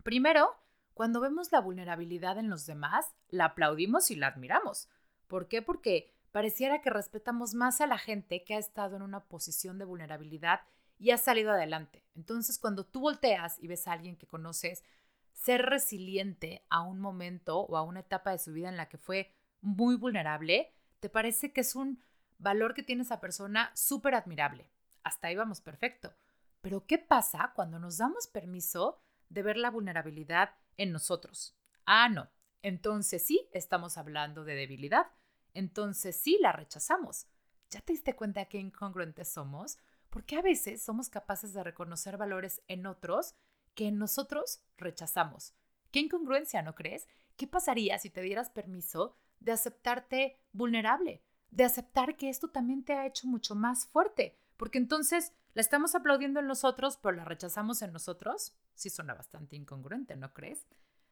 Primero, 0.02 0.56
cuando 0.95 1.21
vemos 1.21 1.52
la 1.52 1.61
vulnerabilidad 1.61 2.38
en 2.38 2.49
los 2.49 2.64
demás, 2.64 3.04
la 3.28 3.45
aplaudimos 3.45 4.11
y 4.11 4.16
la 4.16 4.28
admiramos. 4.28 4.88
¿Por 5.26 5.49
qué? 5.49 5.61
Porque 5.61 6.14
pareciera 6.33 6.80
que 6.80 6.88
respetamos 6.88 7.52
más 7.52 7.83
a 7.83 7.87
la 7.87 7.99
gente 7.99 8.42
que 8.42 8.54
ha 8.54 8.59
estado 8.59 8.97
en 8.97 9.02
una 9.02 9.25
posición 9.25 9.76
de 9.76 9.85
vulnerabilidad 9.85 10.61
y 10.98 11.10
ha 11.10 11.18
salido 11.18 11.52
adelante. 11.52 12.04
Entonces, 12.14 12.58
cuando 12.58 12.84
tú 12.84 13.00
volteas 13.00 13.58
y 13.58 13.66
ves 13.66 13.86
a 13.86 13.92
alguien 13.92 14.16
que 14.16 14.26
conoces 14.26 14.84
ser 15.32 15.62
resiliente 15.62 16.64
a 16.70 16.80
un 16.80 16.98
momento 16.98 17.60
o 17.60 17.76
a 17.76 17.82
una 17.82 18.00
etapa 18.00 18.30
de 18.30 18.38
su 18.38 18.52
vida 18.52 18.68
en 18.68 18.76
la 18.76 18.88
que 18.88 18.98
fue 18.98 19.34
muy 19.60 19.96
vulnerable, 19.96 20.72
te 21.00 21.08
parece 21.08 21.52
que 21.52 21.60
es 21.60 21.76
un 21.76 22.02
valor 22.38 22.74
que 22.74 22.82
tiene 22.82 23.02
esa 23.02 23.20
persona 23.20 23.70
súper 23.74 24.14
admirable. 24.14 24.70
Hasta 25.02 25.28
ahí 25.28 25.36
vamos 25.36 25.60
perfecto. 25.60 26.14
Pero 26.60 26.86
¿qué 26.86 26.98
pasa 26.98 27.52
cuando 27.54 27.78
nos 27.78 27.98
damos 27.98 28.26
permiso 28.26 29.00
de 29.28 29.42
ver 29.42 29.56
la 29.56 29.70
vulnerabilidad 29.70 30.54
en 30.76 30.92
nosotros? 30.92 31.56
Ah, 31.84 32.08
no. 32.08 32.28
Entonces 32.62 33.24
sí, 33.24 33.48
estamos 33.52 33.98
hablando 33.98 34.44
de 34.44 34.54
debilidad. 34.54 35.06
Entonces 35.54 36.16
sí, 36.16 36.38
la 36.40 36.52
rechazamos. 36.52 37.26
¿Ya 37.70 37.80
te 37.80 37.92
diste 37.92 38.16
cuenta 38.16 38.46
qué 38.46 38.58
incongruentes 38.58 39.28
somos? 39.28 39.78
Porque 40.16 40.38
a 40.38 40.40
veces 40.40 40.80
somos 40.80 41.11
capaces 41.11 41.52
de 41.52 41.62
reconocer 41.62 42.16
valores 42.16 42.62
en 42.68 42.87
otros 42.87 43.35
que 43.75 43.88
en 43.88 43.99
nosotros 43.99 44.62
rechazamos. 44.78 45.52
Qué 45.90 45.99
incongruencia, 45.99 46.62
¿no 46.62 46.75
crees? 46.75 47.06
¿Qué 47.37 47.46
pasaría 47.46 47.99
si 47.99 48.08
te 48.08 48.23
dieras 48.23 48.49
permiso 48.49 49.14
de 49.40 49.52
aceptarte 49.52 50.38
vulnerable, 50.52 51.23
de 51.50 51.64
aceptar 51.64 52.16
que 52.16 52.30
esto 52.30 52.49
también 52.49 52.82
te 52.82 52.94
ha 52.94 53.04
hecho 53.04 53.26
mucho 53.26 53.54
más 53.54 53.88
fuerte? 53.88 54.38
Porque 54.56 54.78
entonces 54.78 55.35
la 55.52 55.61
estamos 55.61 55.94
aplaudiendo 55.94 56.40
en 56.40 56.46
nosotros, 56.46 56.96
pero 56.96 57.14
la 57.14 57.26
rechazamos 57.26 57.82
en 57.82 57.92
nosotros. 57.92 58.56
Sí 58.75 58.88
suena 58.88 59.12
bastante 59.12 59.54
incongruente, 59.54 60.16
¿no 60.16 60.32
crees? 60.32 60.66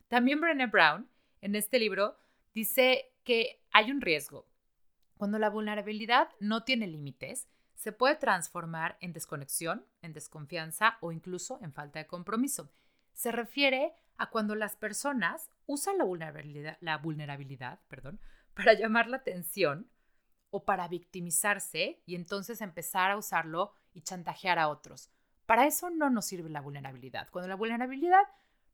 También 0.09 0.41
Brené 0.41 0.67
Brown, 0.69 1.11
en 1.43 1.57
este 1.57 1.79
libro, 1.79 2.17
dice 2.55 3.13
que 3.23 3.63
hay 3.71 3.91
un 3.91 4.01
riesgo. 4.01 4.49
Cuando 5.19 5.39
la 5.39 5.51
vulnerabilidad 5.51 6.31
no 6.41 6.65
tiene 6.65 6.87
límites, 6.87 7.49
se 7.85 7.93
puede 7.93 8.17
transformar 8.17 8.97
en 9.03 9.13
desconexión, 9.13 9.85
en 10.01 10.15
desconfianza 10.15 10.97
o 11.03 11.13
incluso 11.13 11.59
en 11.61 11.75
falta 11.75 11.99
de 11.99 12.07
compromiso. 12.07 12.71
Se 13.13 13.31
refiere 13.31 13.93
a 14.17 14.31
cuando 14.31 14.55
las 14.55 14.75
personas 14.75 15.51
usan 15.67 15.99
la 15.99 16.05
vulnerabilidad, 16.05 16.79
la 16.81 16.97
vulnerabilidad 16.97 17.81
perdón, 17.89 18.21
para 18.55 18.73
llamar 18.73 19.09
la 19.09 19.19
atención 19.19 19.91
o 20.49 20.65
para 20.65 20.89
victimizarse 20.89 22.01
y 22.07 22.15
entonces 22.15 22.63
empezar 22.63 23.11
a 23.11 23.19
usarlo 23.19 23.75
y 23.93 24.01
chantajear 24.01 24.59
a 24.59 24.71
otros. 24.71 25.11
Para 25.45 25.67
eso 25.67 25.91
no 25.91 26.09
nos 26.09 26.25
sirve 26.25 26.49
la 26.49 26.63
vulnerabilidad. 26.63 27.29
Cuando 27.29 27.49
la 27.49 27.57
vulnerabilidad 27.57 28.23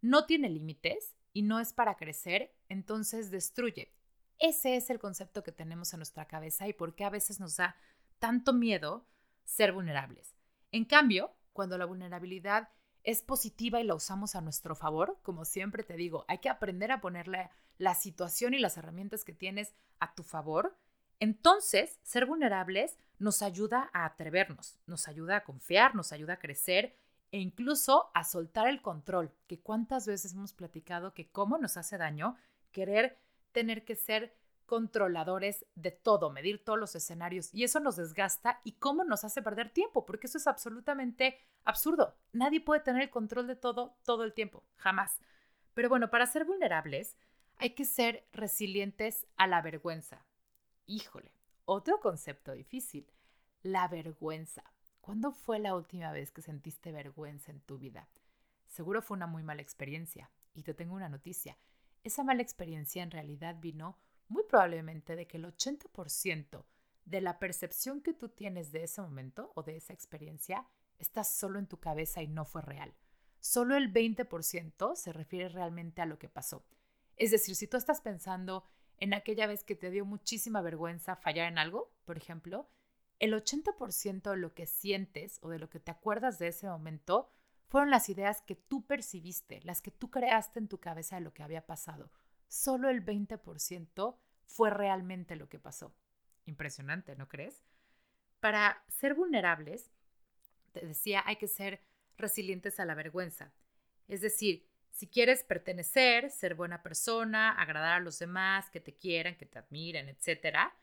no 0.03 0.25
tiene 0.25 0.49
límites 0.49 1.17
y 1.33 1.43
no 1.43 1.59
es 1.59 1.73
para 1.73 1.97
crecer, 1.97 2.55
entonces 2.69 3.33
destruye. 3.33 3.93
Ese 4.39 4.77
es 4.77 4.89
el 4.89 5.01
concepto 5.01 5.43
que 5.43 5.51
tenemos 5.51 5.93
en 5.93 5.99
nuestra 5.99 6.27
cabeza 6.29 6.69
y 6.69 6.75
por 6.75 6.95
qué 6.95 7.05
a 7.05 7.11
veces 7.11 7.41
nos 7.41 7.57
da 7.57 7.75
tanto 8.21 8.53
miedo 8.53 9.05
ser 9.45 9.73
vulnerables. 9.73 10.37
En 10.71 10.85
cambio, 10.85 11.35
cuando 11.53 11.77
la 11.77 11.87
vulnerabilidad 11.87 12.69
es 13.03 13.23
positiva 13.23 13.81
y 13.81 13.85
la 13.85 13.95
usamos 13.95 14.37
a 14.37 14.41
nuestro 14.41 14.77
favor, 14.77 15.19
como 15.23 15.45
siempre 15.45 15.83
te 15.83 15.97
digo, 15.97 16.25
hay 16.29 16.39
que 16.39 16.49
aprender 16.49 16.93
a 16.93 17.01
ponerle 17.01 17.51
la 17.79 17.95
situación 17.95 18.55
y 18.55 18.61
las 18.61 18.77
herramientas 18.77 19.25
que 19.25 19.33
tienes 19.33 19.75
a 19.99 20.15
tu 20.15 20.23
favor 20.23 20.77
entonces, 21.21 22.01
ser 22.03 22.25
vulnerables 22.25 22.99
nos 23.19 23.43
ayuda 23.43 23.91
a 23.93 24.07
atrevernos, 24.07 24.81
nos 24.87 25.07
ayuda 25.07 25.37
a 25.37 25.45
confiar, 25.45 25.95
nos 25.95 26.13
ayuda 26.13 26.35
a 26.35 26.39
crecer 26.39 26.97
e 27.31 27.39
incluso 27.39 28.11
a 28.15 28.25
soltar 28.25 28.67
el 28.67 28.81
control, 28.81 29.31
que 29.47 29.61
cuántas 29.61 30.07
veces 30.07 30.33
hemos 30.33 30.55
platicado 30.55 31.13
que 31.13 31.31
cómo 31.31 31.59
nos 31.59 31.77
hace 31.77 31.99
daño 31.99 32.37
querer 32.73 33.19
tener 33.53 33.85
que 33.85 33.95
ser 33.95 34.35
controladores 34.71 35.67
de 35.75 35.91
todo, 35.91 36.31
medir 36.31 36.63
todos 36.63 36.79
los 36.79 36.95
escenarios 36.95 37.53
y 37.53 37.65
eso 37.65 37.81
nos 37.81 37.97
desgasta 37.97 38.61
y 38.63 38.75
cómo 38.75 39.03
nos 39.03 39.25
hace 39.25 39.43
perder 39.43 39.71
tiempo, 39.71 40.07
porque 40.07 40.29
eso 40.29 40.39
es 40.39 40.47
absolutamente 40.47 41.41
absurdo. 41.65 42.15
Nadie 42.33 42.61
puede 42.61 42.81
tener 42.81 43.03
el 43.03 43.11
control 43.11 43.49
de 43.49 43.57
todo 43.57 43.97
todo 44.05 44.23
el 44.23 44.33
tiempo, 44.33 44.63
jamás. 44.77 45.19
Pero 45.75 45.89
bueno, 45.89 46.09
para 46.09 46.25
ser 46.27 46.45
vulnerables 46.45 47.17
hay 47.59 47.71
que 47.71 47.85
ser 47.85 48.29
resilientes 48.33 49.27
a 49.37 49.49
la 49.49 49.61
vergüenza, 49.61 50.25
Híjole, 50.87 51.33
otro 51.65 51.99
concepto 51.99 52.53
difícil, 52.53 53.11
la 53.65 53.89
vergüenza. 53.89 54.63
¿Cuándo 55.01 55.33
fue 55.33 55.59
la 55.59 55.75
última 55.75 56.13
vez 56.13 56.31
que 56.31 56.43
sentiste 56.43 56.93
vergüenza 56.93 57.51
en 57.51 57.61
tu 57.61 57.77
vida? 57.77 58.09
Seguro 58.69 59.03
fue 59.03 59.17
una 59.17 59.27
muy 59.27 59.43
mala 59.43 59.63
experiencia. 59.63 60.31
Y 60.55 60.63
te 60.63 60.75
tengo 60.75 60.95
una 60.95 61.09
noticia. 61.09 61.59
Esa 62.05 62.23
mala 62.23 62.43
experiencia 62.43 63.03
en 63.03 63.11
realidad 63.11 63.57
vino 63.61 63.99
muy 64.31 64.45
probablemente 64.45 65.17
de 65.17 65.27
que 65.27 65.37
el 65.37 65.45
80% 65.45 66.65
de 67.05 67.21
la 67.21 67.39
percepción 67.39 68.01
que 68.01 68.15
tú 68.15 68.29
tienes 68.29 68.73
de 68.73 68.85
ese 68.85 69.03
momento 69.03 69.53
o 69.55 69.63
de 69.63 69.77
esa 69.77 69.93
experiencia 69.93 70.67
está 70.99 71.25
solo 71.25 71.59
en 71.59 71.67
tu 71.67 71.79
cabeza 71.79 72.23
y 72.23 72.29
no 72.29 72.45
fue 72.45 72.63
real. 72.63 72.95
Solo 73.41 73.77
el 73.77 73.93
20% 73.93 74.95
se 74.95 75.13
refiere 75.13 75.49
realmente 75.49 76.01
a 76.01 76.07
lo 76.07 76.19
que 76.19 76.29
pasó. 76.29 76.65
Es 77.17 77.31
decir, 77.31 77.57
si 77.57 77.67
tú 77.67 77.77
estás 77.77 78.01
pensando 78.01 78.65
en 78.99 79.15
aquella 79.15 79.47
vez 79.47 79.65
que 79.65 79.75
te 79.75 79.91
dio 79.91 80.05
muchísima 80.05 80.63
vergüenza 80.63 81.17
fallar 81.17 81.49
en 81.49 81.59
algo, 81.59 81.93
por 82.05 82.17
ejemplo, 82.17 82.69
el 83.19 83.35
80% 83.35 84.31
de 84.31 84.37
lo 84.37 84.55
que 84.55 84.67
sientes 84.67 85.39
o 85.43 85.49
de 85.49 85.59
lo 85.59 85.69
que 85.69 85.81
te 85.81 85.91
acuerdas 85.91 86.39
de 86.39 86.49
ese 86.49 86.69
momento 86.69 87.31
fueron 87.67 87.91
las 87.91 88.09
ideas 88.09 88.43
que 88.43 88.57
tú 88.57 88.87
percibiste, 88.87 89.61
las 89.63 89.81
que 89.81 89.91
tú 89.91 90.11
creaste 90.11 90.59
en 90.59 90.69
tu 90.69 90.79
cabeza 90.79 91.17
de 91.17 91.23
lo 91.23 91.33
que 91.33 91.43
había 91.43 91.67
pasado. 91.67 92.11
Solo 92.51 92.89
el 92.89 93.05
20% 93.05 94.17
fue 94.45 94.71
realmente 94.71 95.37
lo 95.37 95.49
que 95.49 95.61
pasó. 95.61 95.95
Impresionante, 96.47 97.15
¿no 97.15 97.29
crees? 97.29 97.63
Para 98.41 98.83
ser 98.89 99.15
vulnerables, 99.15 99.93
te 100.73 100.85
decía, 100.85 101.23
hay 101.27 101.37
que 101.37 101.47
ser 101.47 101.81
resilientes 102.17 102.81
a 102.81 102.85
la 102.85 102.97
vergüenza. 102.97 103.53
Es 104.09 104.21
decir, 104.21 104.67
si 104.91 105.07
quieres 105.07 105.45
pertenecer, 105.45 106.29
ser 106.29 106.57
buena 106.57 106.83
persona, 106.83 107.53
agradar 107.53 107.93
a 107.93 108.01
los 108.01 108.19
demás, 108.19 108.69
que 108.69 108.81
te 108.81 108.97
quieran, 108.97 109.37
que 109.37 109.47
te 109.47 109.61
admiren, 109.61 110.09
etcétera, 110.09 110.75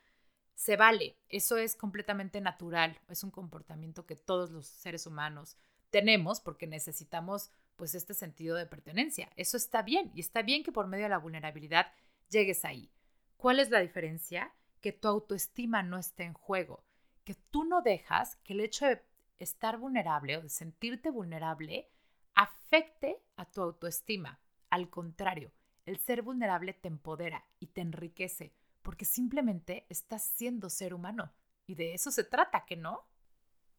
se 0.55 0.77
vale. 0.77 1.17
Eso 1.27 1.57
es 1.57 1.75
completamente 1.75 2.39
natural. 2.39 2.97
Es 3.09 3.25
un 3.25 3.31
comportamiento 3.31 4.05
que 4.05 4.15
todos 4.15 4.51
los 4.51 4.67
seres 4.67 5.05
humanos 5.05 5.57
tenemos 5.89 6.39
porque 6.39 6.65
necesitamos 6.65 7.51
pues 7.77 7.95
este 7.95 8.13
sentido 8.13 8.57
de 8.57 8.65
pertenencia. 8.65 9.29
Eso 9.37 9.55
está 9.55 9.81
bien 9.81 10.11
y 10.13 10.19
está 10.19 10.41
bien 10.41 10.63
que 10.63 10.73
por 10.73 10.87
medio 10.87 11.05
de 11.05 11.09
la 11.09 11.19
vulnerabilidad 11.19 11.93
llegues 12.29 12.65
ahí. 12.65 12.91
¿Cuál 13.37 13.59
es 13.59 13.69
la 13.69 13.79
diferencia? 13.79 14.51
Que 14.81 14.91
tu 14.91 15.07
autoestima 15.07 15.83
no 15.83 15.97
esté 15.97 16.23
en 16.23 16.33
juego, 16.33 16.83
que 17.23 17.35
tú 17.35 17.63
no 17.63 17.81
dejas 17.81 18.35
que 18.37 18.53
el 18.53 18.59
hecho 18.59 18.85
de 18.85 19.01
estar 19.37 19.77
vulnerable 19.77 20.37
o 20.37 20.41
de 20.41 20.49
sentirte 20.49 21.11
vulnerable 21.11 21.89
afecte 22.35 23.21
a 23.37 23.45
tu 23.45 23.61
autoestima. 23.61 24.41
Al 24.69 24.89
contrario, 24.89 25.51
el 25.85 25.97
ser 25.97 26.21
vulnerable 26.21 26.73
te 26.73 26.87
empodera 26.87 27.45
y 27.59 27.67
te 27.67 27.81
enriquece 27.81 28.53
porque 28.81 29.05
simplemente 29.05 29.85
estás 29.89 30.23
siendo 30.23 30.69
ser 30.69 30.93
humano. 30.93 31.33
Y 31.65 31.75
de 31.75 31.93
eso 31.93 32.09
se 32.09 32.23
trata, 32.23 32.65
¿que 32.65 32.77
no? 32.77 33.05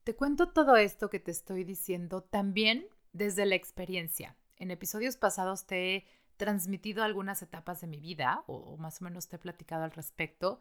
Te 0.04 0.14
cuento 0.14 0.52
todo 0.52 0.76
esto 0.76 1.08
que 1.08 1.18
te 1.18 1.30
estoy 1.30 1.64
diciendo 1.64 2.22
también 2.22 2.86
desde 3.12 3.46
la 3.46 3.54
experiencia. 3.54 4.36
En 4.56 4.70
episodios 4.70 5.16
pasados 5.16 5.66
te 5.66 5.96
he 5.96 6.06
transmitido 6.36 7.02
algunas 7.02 7.42
etapas 7.42 7.80
de 7.80 7.86
mi 7.86 8.00
vida, 8.00 8.44
o 8.46 8.76
más 8.76 9.00
o 9.00 9.04
menos 9.04 9.28
te 9.28 9.36
he 9.36 9.38
platicado 9.38 9.84
al 9.84 9.90
respecto. 9.90 10.60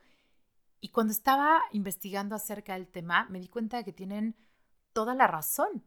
Y 0.80 0.90
cuando 0.90 1.12
estaba 1.12 1.62
investigando 1.72 2.36
acerca 2.36 2.74
del 2.74 2.88
tema, 2.88 3.28
me 3.30 3.40
di 3.40 3.48
cuenta 3.48 3.78
de 3.78 3.84
que 3.84 3.94
tienen 3.94 4.36
toda 4.94 5.16
la 5.16 5.28
razón. 5.28 5.84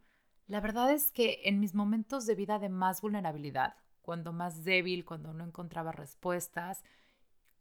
La 0.46 0.60
verdad 0.60 0.90
es 0.92 1.10
que 1.10 1.42
en 1.44 1.60
mis 1.60 1.74
momentos 1.74 2.26
de 2.26 2.34
vida 2.34 2.58
de 2.58 2.68
más 2.68 3.00
vulnerabilidad, 3.02 3.76
cuando 4.02 4.32
más 4.32 4.64
débil, 4.64 5.04
cuando 5.04 5.32
no 5.32 5.44
encontraba 5.44 5.92
respuestas, 5.92 6.82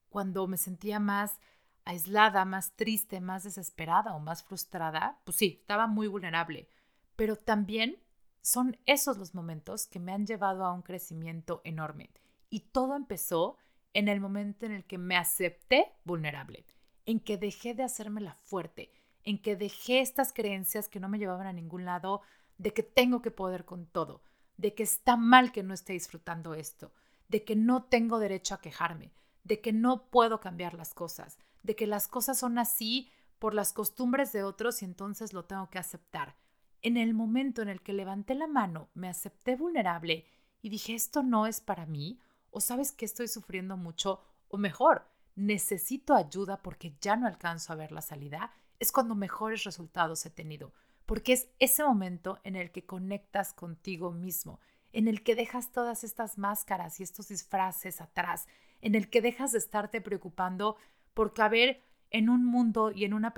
cuando 0.10 0.48
me 0.48 0.58
sentía 0.58 1.00
más 1.00 1.40
aislada, 1.86 2.46
más 2.46 2.76
triste, 2.76 3.22
más 3.22 3.44
desesperada 3.44 4.16
o 4.16 4.20
más 4.20 4.44
frustrada, 4.44 5.20
pues 5.24 5.38
sí, 5.38 5.60
estaba 5.62 5.88
muy 5.88 6.08
vulnerable. 6.08 6.68
Pero 7.16 7.36
también 7.36 8.02
son 8.42 8.78
esos 8.86 9.18
los 9.18 9.34
momentos 9.34 9.88
que 9.88 10.00
me 10.00 10.12
han 10.12 10.26
llevado 10.26 10.66
a 10.66 10.74
un 10.74 10.82
crecimiento 10.82 11.62
enorme. 11.64 12.10
Y 12.50 12.62
todo 12.72 12.96
empezó 12.96 13.58
en 13.94 14.08
el 14.08 14.20
momento 14.20 14.66
en 14.66 14.72
el 14.72 14.86
que 14.86 14.98
me 14.98 15.18
acepté 15.18 15.92
vulnerable, 16.04 16.66
en 17.06 17.20
que 17.20 17.38
dejé 17.38 17.74
de 17.74 17.84
hacerme 17.84 18.22
la 18.22 18.36
fuerte, 18.36 18.92
en 19.24 19.42
que 19.42 19.56
dejé 19.56 20.00
estas 20.00 20.34
creencias 20.34 20.88
que 20.88 21.00
no 21.00 21.10
me 21.10 21.20
llevaban 21.20 21.48
a 21.48 21.54
ningún 21.54 21.86
lado, 21.86 22.22
de 22.58 22.74
que 22.74 22.84
tengo 22.84 23.22
que 23.22 23.32
poder 23.32 23.66
con 23.66 23.86
todo, 23.88 24.22
de 24.58 24.74
que 24.74 24.84
está 24.84 25.16
mal 25.16 25.52
que 25.52 25.64
no 25.64 25.74
esté 25.74 25.94
disfrutando 25.94 26.54
esto, 26.54 26.92
de 27.28 27.44
que 27.44 27.56
no 27.56 27.84
tengo 27.84 28.20
derecho 28.20 28.54
a 28.54 28.62
quejarme, 28.62 29.12
de 29.44 29.62
que 29.62 29.74
no 29.74 30.10
puedo 30.10 30.40
cambiar 30.40 30.74
las 30.74 30.94
cosas, 30.94 31.38
de 31.64 31.76
que 31.76 31.88
las 31.88 32.08
cosas 32.08 32.38
son 32.38 32.58
así 32.58 33.10
por 33.40 33.54
las 33.54 33.74
costumbres 33.74 34.32
de 34.32 34.44
otros 34.44 34.82
y 34.82 34.86
entonces 34.86 35.34
lo 35.34 35.46
tengo 35.46 35.70
que 35.70 35.80
aceptar. 35.80 36.36
En 36.82 36.98
el 36.98 37.14
momento 37.14 37.62
en 37.62 37.70
el 37.70 37.82
que 37.82 37.94
levanté 37.94 38.36
la 38.36 38.48
mano, 38.48 38.90
me 38.94 39.10
acepté 39.10 39.56
vulnerable 39.56 40.26
y 40.62 40.70
dije, 40.70 40.94
esto 40.96 41.24
no 41.24 41.48
es 41.48 41.62
para 41.62 41.86
mí, 41.86 42.20
o 42.52 42.62
sabes 42.62 42.92
que 42.92 43.06
estoy 43.06 43.28
sufriendo 43.28 43.78
mucho, 43.78 44.22
o 44.50 44.58
mejor, 44.58 45.06
necesito 45.36 46.16
ayuda 46.16 46.62
porque 46.62 46.96
ya 47.02 47.16
no 47.16 47.28
alcanzo 47.28 47.74
a 47.74 47.76
ver 47.76 47.92
la 47.92 48.02
salida, 48.02 48.52
es 48.80 48.92
cuando 48.92 49.16
mejores 49.16 49.64
resultados 49.64 50.26
he 50.26 50.30
tenido, 50.30 50.74
porque 51.06 51.34
es 51.34 51.50
ese 51.60 51.84
momento 51.84 52.40
en 52.44 52.56
el 52.56 52.72
que 52.72 52.86
conectas 52.86 53.54
contigo 53.54 54.12
mismo, 54.12 54.60
en 54.92 55.08
el 55.08 55.24
que 55.24 55.36
dejas 55.36 55.72
todas 55.72 56.04
estas 56.04 56.38
máscaras 56.38 57.00
y 57.00 57.04
estos 57.04 57.28
disfraces 57.28 58.02
atrás, 58.02 58.48
en 58.82 58.96
el 58.96 59.10
que 59.10 59.22
dejas 59.22 59.52
de 59.52 59.60
estarte 59.60 60.02
preocupando 60.02 60.78
por 61.14 61.34
caber 61.34 61.82
en 62.12 62.30
un 62.30 62.46
mundo 62.46 62.92
y 62.92 63.06
en 63.06 63.14
una, 63.14 63.34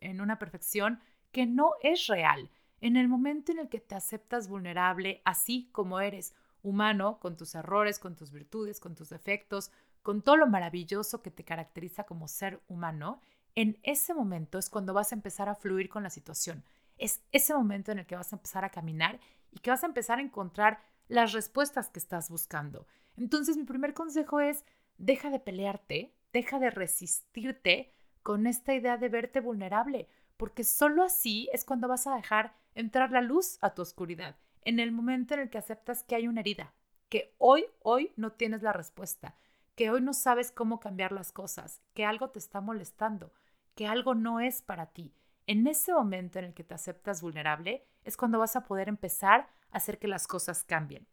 en 0.00 0.20
una 0.20 0.38
perfección 0.38 1.00
que 1.32 1.46
no 1.46 1.72
es 1.82 2.06
real, 2.06 2.50
en 2.80 2.96
el 2.96 3.08
momento 3.08 3.52
en 3.52 3.58
el 3.58 3.68
que 3.68 3.80
te 3.80 3.94
aceptas 3.94 4.48
vulnerable 4.48 5.22
así 5.24 5.68
como 5.72 6.00
eres, 6.00 6.34
humano, 6.62 7.18
con 7.20 7.36
tus 7.36 7.54
errores, 7.54 7.98
con 7.98 8.16
tus 8.16 8.32
virtudes, 8.32 8.80
con 8.80 8.94
tus 8.94 9.10
defectos, 9.10 9.70
con 10.02 10.22
todo 10.22 10.36
lo 10.36 10.46
maravilloso 10.46 11.22
que 11.22 11.30
te 11.30 11.44
caracteriza 11.44 12.04
como 12.04 12.28
ser 12.28 12.60
humano, 12.68 13.20
en 13.54 13.78
ese 13.82 14.14
momento 14.14 14.58
es 14.58 14.68
cuando 14.68 14.92
vas 14.92 15.12
a 15.12 15.14
empezar 15.14 15.48
a 15.48 15.54
fluir 15.54 15.88
con 15.88 16.02
la 16.02 16.10
situación. 16.10 16.64
Es 16.98 17.22
ese 17.32 17.54
momento 17.54 17.92
en 17.92 18.00
el 18.00 18.06
que 18.06 18.16
vas 18.16 18.32
a 18.32 18.36
empezar 18.36 18.64
a 18.64 18.70
caminar 18.70 19.20
y 19.50 19.60
que 19.60 19.70
vas 19.70 19.84
a 19.84 19.86
empezar 19.86 20.18
a 20.18 20.22
encontrar 20.22 20.80
las 21.08 21.32
respuestas 21.32 21.88
que 21.88 21.98
estás 21.98 22.30
buscando. 22.30 22.86
Entonces 23.16 23.56
mi 23.56 23.64
primer 23.64 23.94
consejo 23.94 24.40
es, 24.40 24.64
deja 24.98 25.30
de 25.30 25.38
pelearte, 25.38 26.14
deja 26.32 26.58
de 26.58 26.70
resistirte 26.70 27.92
con 28.22 28.46
esta 28.46 28.74
idea 28.74 28.96
de 28.96 29.08
verte 29.08 29.40
vulnerable, 29.40 30.08
porque 30.36 30.64
solo 30.64 31.04
así 31.04 31.48
es 31.52 31.64
cuando 31.64 31.88
vas 31.88 32.06
a 32.06 32.14
dejar 32.16 32.56
entrar 32.74 33.10
la 33.10 33.20
luz 33.20 33.58
a 33.60 33.74
tu 33.74 33.82
oscuridad, 33.82 34.36
en 34.62 34.80
el 34.80 34.92
momento 34.92 35.34
en 35.34 35.40
el 35.40 35.50
que 35.50 35.58
aceptas 35.58 36.02
que 36.02 36.14
hay 36.14 36.28
una 36.28 36.40
herida, 36.40 36.74
que 37.08 37.34
hoy, 37.38 37.66
hoy 37.80 38.12
no 38.16 38.32
tienes 38.32 38.62
la 38.62 38.72
respuesta, 38.72 39.36
que 39.74 39.90
hoy 39.90 40.00
no 40.00 40.14
sabes 40.14 40.50
cómo 40.50 40.80
cambiar 40.80 41.12
las 41.12 41.32
cosas, 41.32 41.82
que 41.94 42.04
algo 42.04 42.30
te 42.30 42.38
está 42.38 42.60
molestando, 42.60 43.32
que 43.74 43.86
algo 43.86 44.14
no 44.14 44.40
es 44.40 44.62
para 44.62 44.86
ti. 44.86 45.14
En 45.46 45.66
ese 45.66 45.92
momento 45.92 46.38
en 46.38 46.46
el 46.46 46.54
que 46.54 46.64
te 46.64 46.74
aceptas 46.74 47.20
vulnerable 47.20 47.86
es 48.02 48.16
cuando 48.16 48.38
vas 48.38 48.56
a 48.56 48.64
poder 48.64 48.88
empezar 48.88 49.48
a 49.70 49.76
hacer 49.76 49.98
que 49.98 50.08
las 50.08 50.26
cosas 50.26 50.64
cambien. 50.64 51.06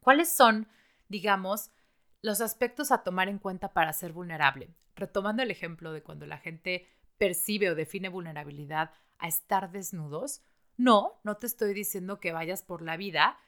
¿Cuáles 0.00 0.30
son, 0.30 0.68
digamos, 1.08 1.70
los 2.22 2.40
aspectos 2.40 2.90
a 2.90 3.02
tomar 3.02 3.28
en 3.28 3.38
cuenta 3.38 3.72
para 3.72 3.92
ser 3.92 4.12
vulnerable? 4.12 4.74
Retomando 4.94 5.42
el 5.42 5.50
ejemplo 5.50 5.92
de 5.92 6.02
cuando 6.02 6.26
la 6.26 6.38
gente 6.38 6.88
percibe 7.18 7.70
o 7.70 7.74
define 7.74 8.08
vulnerabilidad 8.08 8.92
a 9.18 9.28
estar 9.28 9.70
desnudos, 9.70 10.42
no, 10.78 11.18
no 11.24 11.36
te 11.36 11.46
estoy 11.46 11.74
diciendo 11.74 12.20
que 12.20 12.32
vayas 12.32 12.62
por 12.62 12.82
la 12.82 12.96
vida 12.96 13.38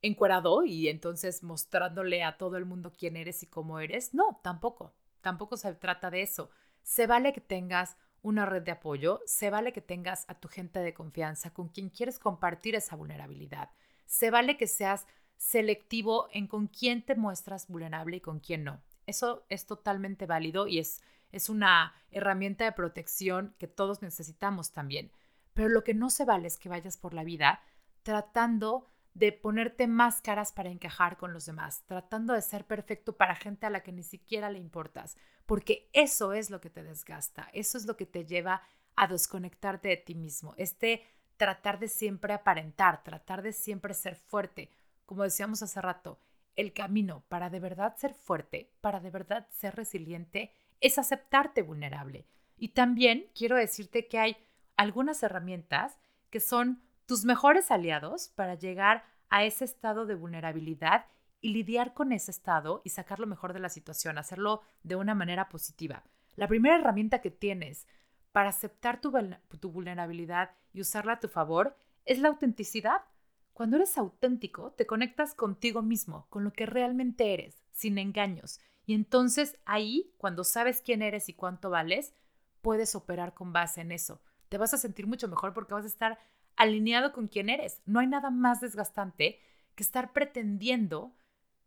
encuerado 0.00 0.64
y 0.64 0.88
entonces 0.88 1.42
mostrándole 1.42 2.22
a 2.22 2.38
todo 2.38 2.56
el 2.56 2.64
mundo 2.64 2.92
quién 2.96 3.16
eres 3.16 3.42
y 3.42 3.46
cómo 3.46 3.80
eres. 3.80 4.14
No, 4.14 4.40
tampoco, 4.44 4.94
tampoco 5.20 5.56
se 5.56 5.74
trata 5.74 6.08
de 6.10 6.22
eso. 6.22 6.50
Se 6.84 7.08
vale 7.08 7.32
que 7.32 7.40
tengas 7.40 7.96
una 8.22 8.46
red 8.46 8.62
de 8.62 8.70
apoyo, 8.70 9.20
se 9.26 9.50
vale 9.50 9.72
que 9.72 9.80
tengas 9.80 10.24
a 10.28 10.38
tu 10.38 10.46
gente 10.46 10.78
de 10.78 10.94
confianza 10.94 11.52
con 11.52 11.68
quien 11.68 11.90
quieres 11.90 12.20
compartir 12.20 12.76
esa 12.76 12.94
vulnerabilidad. 12.94 13.70
Se 14.06 14.30
vale 14.30 14.56
que 14.56 14.68
seas 14.68 15.04
selectivo 15.36 16.28
en 16.32 16.46
con 16.46 16.68
quién 16.68 17.02
te 17.02 17.16
muestras 17.16 17.66
vulnerable 17.66 18.18
y 18.18 18.20
con 18.20 18.38
quién 18.38 18.62
no. 18.62 18.80
Eso 19.06 19.44
es 19.48 19.66
totalmente 19.66 20.26
válido 20.26 20.68
y 20.68 20.78
es, 20.78 21.02
es 21.32 21.48
una 21.48 21.92
herramienta 22.12 22.64
de 22.64 22.72
protección 22.72 23.54
que 23.58 23.66
todos 23.66 24.00
necesitamos 24.00 24.72
también. 24.72 25.10
Pero 25.58 25.70
lo 25.70 25.82
que 25.82 25.92
no 25.92 26.08
se 26.08 26.24
vale 26.24 26.46
es 26.46 26.56
que 26.56 26.68
vayas 26.68 26.96
por 26.96 27.14
la 27.14 27.24
vida 27.24 27.60
tratando 28.04 28.86
de 29.14 29.32
ponerte 29.32 29.88
máscaras 29.88 30.52
para 30.52 30.70
encajar 30.70 31.16
con 31.16 31.32
los 31.32 31.46
demás, 31.46 31.82
tratando 31.88 32.32
de 32.32 32.42
ser 32.42 32.64
perfecto 32.64 33.16
para 33.16 33.34
gente 33.34 33.66
a 33.66 33.70
la 33.70 33.82
que 33.82 33.90
ni 33.90 34.04
siquiera 34.04 34.50
le 34.50 34.60
importas, 34.60 35.16
porque 35.46 35.90
eso 35.92 36.32
es 36.32 36.50
lo 36.50 36.60
que 36.60 36.70
te 36.70 36.84
desgasta, 36.84 37.50
eso 37.52 37.76
es 37.76 37.86
lo 37.86 37.96
que 37.96 38.06
te 38.06 38.24
lleva 38.24 38.62
a 38.94 39.08
desconectarte 39.08 39.88
de 39.88 39.96
ti 39.96 40.14
mismo, 40.14 40.54
este 40.58 41.02
tratar 41.36 41.80
de 41.80 41.88
siempre 41.88 42.34
aparentar, 42.34 43.02
tratar 43.02 43.42
de 43.42 43.52
siempre 43.52 43.94
ser 43.94 44.14
fuerte, 44.14 44.70
como 45.06 45.24
decíamos 45.24 45.60
hace 45.60 45.80
rato, 45.80 46.20
el 46.54 46.72
camino 46.72 47.24
para 47.26 47.50
de 47.50 47.58
verdad 47.58 47.96
ser 47.96 48.14
fuerte, 48.14 48.70
para 48.80 49.00
de 49.00 49.10
verdad 49.10 49.48
ser 49.50 49.74
resiliente, 49.74 50.52
es 50.80 50.98
aceptarte 50.98 51.62
vulnerable. 51.62 52.28
Y 52.56 52.68
también 52.68 53.28
quiero 53.34 53.56
decirte 53.56 54.06
que 54.06 54.18
hay 54.20 54.36
algunas 54.78 55.22
herramientas 55.22 55.98
que 56.30 56.40
son 56.40 56.80
tus 57.04 57.24
mejores 57.24 57.70
aliados 57.70 58.28
para 58.28 58.54
llegar 58.54 59.04
a 59.28 59.44
ese 59.44 59.64
estado 59.64 60.06
de 60.06 60.14
vulnerabilidad 60.14 61.06
y 61.40 61.50
lidiar 61.50 61.94
con 61.94 62.12
ese 62.12 62.30
estado 62.30 62.80
y 62.84 62.90
sacar 62.90 63.18
lo 63.18 63.26
mejor 63.26 63.52
de 63.52 63.60
la 63.60 63.68
situación, 63.68 64.18
hacerlo 64.18 64.62
de 64.84 64.96
una 64.96 65.14
manera 65.14 65.48
positiva. 65.48 66.04
La 66.36 66.48
primera 66.48 66.76
herramienta 66.76 67.20
que 67.20 67.30
tienes 67.30 67.86
para 68.32 68.50
aceptar 68.50 69.00
tu, 69.00 69.12
tu 69.58 69.70
vulnerabilidad 69.70 70.52
y 70.72 70.80
usarla 70.80 71.14
a 71.14 71.20
tu 71.20 71.28
favor 71.28 71.76
es 72.04 72.20
la 72.20 72.28
autenticidad. 72.28 73.02
Cuando 73.52 73.76
eres 73.76 73.98
auténtico, 73.98 74.72
te 74.72 74.86
conectas 74.86 75.34
contigo 75.34 75.82
mismo, 75.82 76.26
con 76.30 76.44
lo 76.44 76.52
que 76.52 76.66
realmente 76.66 77.34
eres, 77.34 77.64
sin 77.72 77.98
engaños. 77.98 78.60
Y 78.86 78.94
entonces 78.94 79.58
ahí, 79.64 80.12
cuando 80.18 80.44
sabes 80.44 80.82
quién 80.82 81.02
eres 81.02 81.28
y 81.28 81.34
cuánto 81.34 81.68
vales, 81.68 82.14
puedes 82.60 82.94
operar 82.94 83.34
con 83.34 83.52
base 83.52 83.80
en 83.80 83.90
eso. 83.90 84.20
Te 84.48 84.58
vas 84.58 84.74
a 84.74 84.78
sentir 84.78 85.06
mucho 85.06 85.28
mejor 85.28 85.52
porque 85.52 85.74
vas 85.74 85.84
a 85.84 85.88
estar 85.88 86.18
alineado 86.56 87.12
con 87.12 87.28
quién 87.28 87.48
eres. 87.48 87.80
No 87.86 88.00
hay 88.00 88.06
nada 88.06 88.30
más 88.30 88.60
desgastante 88.60 89.40
que 89.74 89.82
estar 89.82 90.12
pretendiendo 90.12 91.14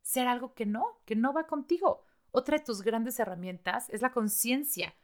ser 0.02 0.28
algo 0.28 0.54
que 0.54 0.66
no, 0.66 1.02
que 1.06 1.16
no 1.16 1.34
va 1.34 1.48
contigo. 1.48 2.04
Otra 2.32 2.58
de 2.58 2.64
tus 2.64 2.82
grandes 2.82 3.20
herramientas 3.20 3.90
es 3.90 4.02
la 4.02 4.12
conciencia. 4.12 4.96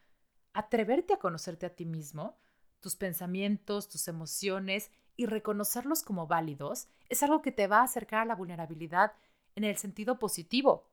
Atreverte 0.53 1.13
a 1.13 1.19
conocerte 1.19 1.65
a 1.65 1.75
ti 1.75 1.85
mismo, 1.85 2.37
tus 2.79 2.95
pensamientos, 2.95 3.89
tus 3.89 4.07
emociones 4.07 4.91
y 5.15 5.25
reconocerlos 5.25 6.03
como 6.03 6.27
válidos 6.27 6.87
es 7.09 7.23
algo 7.23 7.41
que 7.41 7.51
te 7.51 7.67
va 7.67 7.79
a 7.79 7.83
acercar 7.83 8.21
a 8.21 8.25
la 8.25 8.35
vulnerabilidad 8.35 9.13
en 9.55 9.63
el 9.63 9.77
sentido 9.77 10.19
positivo. 10.19 10.89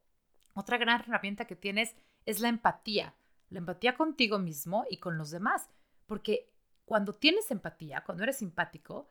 Otra 0.55 0.79
gran 0.79 1.01
herramienta 1.01 1.47
que 1.47 1.57
tienes 1.57 1.95
es 2.27 2.41
la 2.41 2.49
empatía, 2.49 3.15
la 3.51 3.59
empatía 3.59 3.97
contigo 3.97 4.39
mismo 4.39 4.85
y 4.89 4.99
con 4.99 5.19
los 5.19 5.31
demás, 5.31 5.69
porque 6.07 6.51
cuando 6.85 7.15
tienes 7.15 7.51
empatía, 7.51 8.03
cuando 8.05 8.23
eres 8.23 8.39
simpático, 8.39 9.09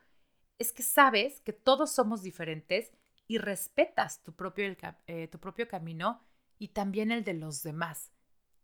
es 0.60 0.72
que 0.72 0.84
sabes 0.84 1.42
que 1.42 1.54
todos 1.54 1.92
somos 1.92 2.22
diferentes 2.22 2.92
y 3.28 3.38
respetas 3.38 4.24
tu 4.24 4.36
propio, 4.36 4.66
eh, 5.08 5.28
tu 5.28 5.40
propio 5.40 5.68
camino 5.68 6.22
y 6.60 6.70
también 6.70 7.12
el 7.12 7.24
de 7.24 7.34
los 7.34 7.64
demás. 7.64 8.12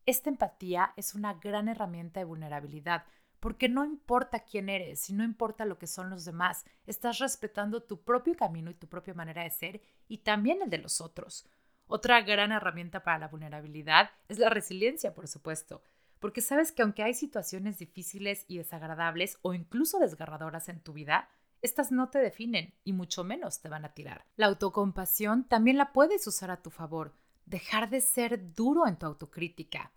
Esta 0.06 0.30
empatía 0.30 0.94
es 0.96 1.16
una 1.16 1.34
gran 1.34 1.68
herramienta 1.68 2.20
de 2.20 2.26
vulnerabilidad 2.26 3.06
porque 3.40 3.70
no 3.70 3.86
importa 3.86 4.42
quién 4.42 4.70
eres 4.70 5.10
y 5.10 5.14
no 5.14 5.24
importa 5.24 5.66
lo 5.66 5.78
que 5.78 5.88
son 5.88 6.10
los 6.10 6.26
demás, 6.26 6.66
estás 6.86 7.20
respetando 7.20 7.84
tu 7.84 8.04
propio 8.04 8.36
camino 8.36 8.70
y 8.70 8.76
tu 8.76 8.88
propia 8.88 9.14
manera 9.14 9.44
de 9.44 9.50
ser 9.50 9.82
y 10.08 10.20
también 10.20 10.62
el 10.62 10.70
de 10.70 10.80
los 10.80 11.00
otros. 11.00 11.48
Otra 11.88 12.22
gran 12.22 12.52
herramienta 12.52 13.04
para 13.04 13.18
la 13.18 13.28
vulnerabilidad 13.30 14.12
es 14.28 14.38
la 14.40 14.50
resiliencia, 14.50 15.14
por 15.14 15.28
supuesto, 15.28 15.82
porque 16.20 16.42
sabes 16.42 16.72
que 16.72 16.82
aunque 16.82 17.04
hay 17.04 17.14
situaciones 17.14 17.78
difíciles 17.78 18.46
y 18.48 18.58
desagradables 18.58 19.38
o 19.42 19.54
incluso 19.54 20.00
desgarradoras 20.00 20.70
en 20.70 20.82
tu 20.82 20.94
vida, 20.94 21.30
estas 21.62 21.92
no 21.92 22.10
te 22.10 22.20
definen 22.20 22.74
y 22.84 22.94
mucho 22.94 23.24
menos 23.24 23.62
te 23.62 23.70
van 23.70 23.86
a 23.86 23.94
tirar. 23.94 24.26
La 24.36 24.48
autocompasión 24.48 25.46
también 25.46 25.78
la 25.78 25.92
puedes 25.92 26.26
usar 26.28 26.52
a 26.52 26.62
tu 26.62 26.70
favor, 26.70 27.16
dejar 27.46 27.90
de 27.90 28.02
ser 28.02 28.54
duro 28.54 28.88
en 28.88 28.98
tu 28.98 29.06
autocrítica. 29.06 29.92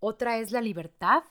Otra 0.00 0.38
es 0.38 0.50
la 0.52 0.60
libertad 0.60 1.24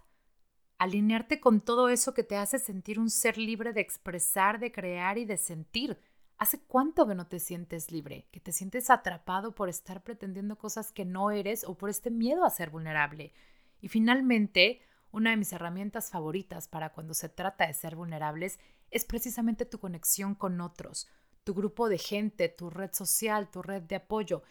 alinearte 0.77 1.39
con 1.39 1.61
todo 1.61 1.89
eso 1.89 2.13
que 2.13 2.23
te 2.23 2.35
hace 2.35 2.59
sentir 2.59 2.99
un 2.99 3.09
ser 3.09 3.37
libre 3.37 3.73
de 3.73 3.81
expresar, 3.81 4.59
de 4.59 4.71
crear 4.71 5.17
y 5.17 5.25
de 5.25 5.37
sentir. 5.37 5.99
¿Hace 6.37 6.61
cuánto 6.61 7.07
que 7.07 7.15
no 7.15 7.27
te 7.27 7.39
sientes 7.39 7.91
libre? 7.91 8.27
Que 8.31 8.39
te 8.39 8.51
sientes 8.51 8.89
atrapado 8.89 9.55
por 9.55 9.69
estar 9.69 10.03
pretendiendo 10.03 10.57
cosas 10.57 10.91
que 10.91 11.03
no 11.03 11.31
eres 11.31 11.63
o 11.63 11.75
por 11.75 11.89
este 11.89 12.11
miedo 12.11 12.45
a 12.45 12.51
ser 12.51 12.69
vulnerable. 12.69 13.33
Y 13.81 13.89
finalmente, 13.89 14.81
una 15.11 15.31
de 15.31 15.37
mis 15.37 15.53
herramientas 15.53 16.09
favoritas 16.09 16.67
para 16.67 16.93
cuando 16.93 17.13
se 17.13 17.29
trata 17.29 17.67
de 17.67 17.73
ser 17.73 17.95
vulnerables 17.95 18.59
es 18.91 19.05
precisamente 19.05 19.65
tu 19.65 19.79
conexión 19.79 20.35
con 20.35 20.61
otros, 20.61 21.07
tu 21.43 21.53
grupo 21.53 21.89
de 21.89 21.97
gente, 21.97 22.49
tu 22.49 22.69
red 22.69 22.91
social, 22.93 23.49
tu 23.49 23.61
red 23.61 23.83
de 23.83 23.95
apoyo, 23.95 24.43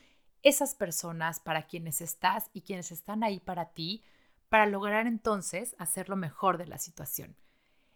esas 0.42 0.74
personas 0.74 1.40
para 1.40 1.66
quienes 1.66 2.00
estás 2.00 2.50
y 2.52 2.62
quienes 2.62 2.92
están 2.92 3.24
ahí 3.24 3.40
para 3.40 3.72
ti 3.72 4.04
para 4.48 4.66
lograr 4.66 5.06
entonces 5.06 5.74
hacer 5.78 6.08
lo 6.08 6.16
mejor 6.16 6.58
de 6.58 6.66
la 6.66 6.78
situación. 6.78 7.36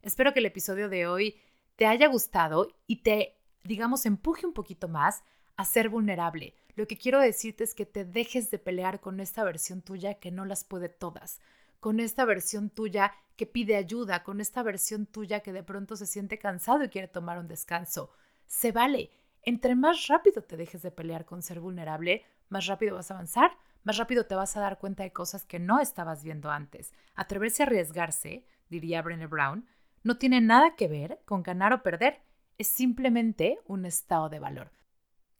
Espero 0.02 0.32
que 0.32 0.40
el 0.40 0.46
episodio 0.46 0.88
de 0.88 1.06
hoy 1.06 1.40
te 1.76 1.86
haya 1.86 2.08
gustado 2.08 2.68
y 2.86 3.02
te, 3.02 3.38
digamos, 3.64 4.04
empuje 4.06 4.46
un 4.46 4.52
poquito 4.52 4.88
más 4.88 5.22
a 5.56 5.64
ser 5.64 5.88
vulnerable. 5.88 6.54
Lo 6.76 6.86
que 6.86 6.96
quiero 6.96 7.20
decirte 7.20 7.64
es 7.64 7.74
que 7.74 7.86
te 7.86 8.04
dejes 8.04 8.50
de 8.50 8.58
pelear 8.58 9.00
con 9.00 9.20
esta 9.20 9.44
versión 9.44 9.82
tuya 9.82 10.14
que 10.14 10.30
no 10.30 10.44
las 10.44 10.64
puede 10.64 10.88
todas. 10.88 11.40
con 11.80 11.98
esta 11.98 12.24
versión 12.26 12.70
tuya 12.70 13.12
que 13.36 13.46
pide 13.46 13.76
ayuda, 13.76 14.22
con 14.22 14.40
esta 14.40 14.62
versión 14.62 15.06
tuya 15.06 15.40
que 15.40 15.52
de 15.52 15.62
pronto 15.62 15.96
se 15.96 16.06
siente 16.06 16.38
cansado 16.38 16.84
y 16.84 16.90
quiere 16.90 17.08
tomar 17.08 17.38
un 17.38 17.48
descanso. 17.48 18.10
Se 18.46 18.70
vale. 18.70 19.10
Entre 19.42 19.74
más 19.74 20.06
rápido 20.06 20.42
te 20.42 20.58
dejes 20.58 20.82
de 20.82 20.90
pelear 20.90 21.24
con 21.24 21.42
ser 21.42 21.60
vulnerable, 21.60 22.24
más 22.50 22.66
rápido 22.66 22.96
vas 22.96 23.10
a 23.10 23.14
avanzar, 23.14 23.52
más 23.84 23.96
rápido 23.96 24.26
te 24.26 24.34
vas 24.34 24.54
a 24.56 24.60
dar 24.60 24.78
cuenta 24.78 25.02
de 25.02 25.12
cosas 25.12 25.46
que 25.46 25.58
no 25.58 25.80
estabas 25.80 26.22
viendo 26.22 26.50
antes. 26.50 26.92
Atreverse 27.14 27.62
a 27.62 27.66
arriesgarse, 27.66 28.44
diría 28.68 29.00
Brené 29.00 29.26
Brown, 29.26 29.66
no 30.02 30.18
tiene 30.18 30.42
nada 30.42 30.76
que 30.76 30.88
ver 30.88 31.20
con 31.24 31.42
ganar 31.42 31.72
o 31.72 31.82
perder, 31.82 32.20
es 32.58 32.66
simplemente 32.66 33.58
un 33.64 33.86
estado 33.86 34.28
de 34.28 34.38
valor. 34.38 34.70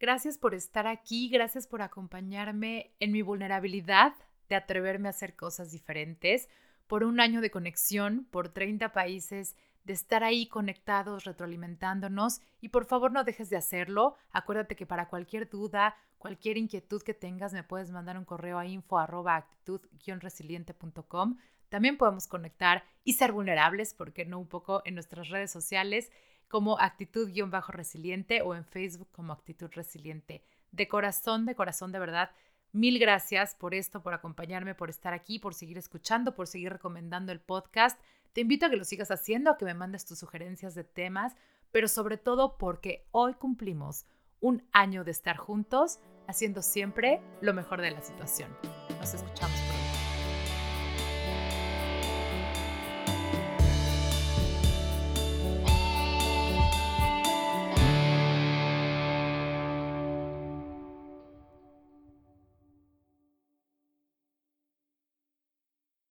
Gracias 0.01 0.37
por 0.39 0.55
estar 0.55 0.87
aquí, 0.87 1.29
gracias 1.29 1.67
por 1.67 1.83
acompañarme 1.83 2.95
en 3.01 3.13
mi 3.13 3.21
vulnerabilidad 3.21 4.15
de 4.49 4.57
atreverme 4.57 5.09
a 5.09 5.11
hacer 5.11 5.37
cosas 5.37 5.73
diferentes, 5.73 6.49
por 6.87 7.05
un 7.05 7.21
año 7.21 7.43
de 7.43 7.51
conexión, 7.51 8.27
por 8.31 8.49
30 8.49 8.95
países, 8.95 9.57
de 9.85 9.93
estar 9.93 10.25
ahí 10.25 10.47
conectados, 10.47 11.25
retroalimentándonos 11.25 12.41
y 12.63 12.71
por 12.71 12.87
favor 12.87 13.13
no 13.13 13.25
dejes 13.25 13.51
de 13.51 13.59
hacerlo. 13.59 14.17
Acuérdate 14.33 14.75
que 14.75 14.87
para 14.87 15.09
cualquier 15.09 15.51
duda, 15.51 15.95
cualquier 16.17 16.57
inquietud 16.57 17.03
que 17.03 17.13
tengas, 17.13 17.53
me 17.53 17.63
puedes 17.63 17.91
mandar 17.91 18.17
un 18.17 18.25
correo 18.25 18.59
a 18.59 18.65
info 18.65 18.99
actitud-resiliente.com. 18.99 21.37
También 21.69 21.99
podemos 21.99 22.27
conectar 22.27 22.85
y 23.05 23.13
ser 23.13 23.33
vulnerables, 23.33 23.93
porque 23.93 24.25
no 24.25 24.39
un 24.39 24.49
poco 24.49 24.81
en 24.87 24.95
nuestras 24.95 25.29
redes 25.29 25.51
sociales 25.51 26.11
como 26.51 26.79
actitud-resiliente 26.79 28.43
o 28.43 28.55
en 28.55 28.65
Facebook 28.67 29.09
como 29.13 29.33
actitud 29.33 29.71
resiliente. 29.73 30.45
De 30.73 30.89
corazón, 30.89 31.47
de 31.47 31.55
corazón, 31.55 31.93
de 31.93 32.01
verdad, 32.01 32.33
mil 32.73 32.99
gracias 32.99 33.55
por 33.55 33.73
esto, 33.73 34.03
por 34.03 34.15
acompañarme, 34.15 34.75
por 34.75 34.91
estar 34.91 35.15
aquí, 35.15 35.39
por 35.39 35.55
seguir 35.55 35.79
escuchando, 35.79 36.35
por 36.35 36.49
seguir 36.49 36.73
recomendando 36.73 37.33
el 37.33 37.41
podcast. 37.41 37.99
Te 38.33 38.43
invito 38.43 38.67
a 38.67 38.71
que 38.71 38.77
lo 38.77 38.85
sigas 38.85 39.11
haciendo, 39.11 39.51
a 39.51 39.57
que 39.57 39.65
me 39.65 39.75
mandes 39.75 40.05
tus 40.05 40.19
sugerencias 40.19 40.75
de 40.75 40.85
temas, 40.85 41.35
pero 41.71 41.89
sobre 41.89 42.19
todo 42.19 42.59
porque 42.59 43.07
hoy 43.13 43.35
cumplimos 43.35 44.05
un 44.41 44.67
año 44.73 45.05
de 45.05 45.13
estar 45.13 45.37
juntos, 45.37 46.01
haciendo 46.27 46.63
siempre 46.63 47.21
lo 47.41 47.55
mejor 47.55 47.81
de 47.81 47.93
la 47.93 48.03
situación. 48.03 48.51
Nos 48.99 49.15
escuchamos. 49.15 49.70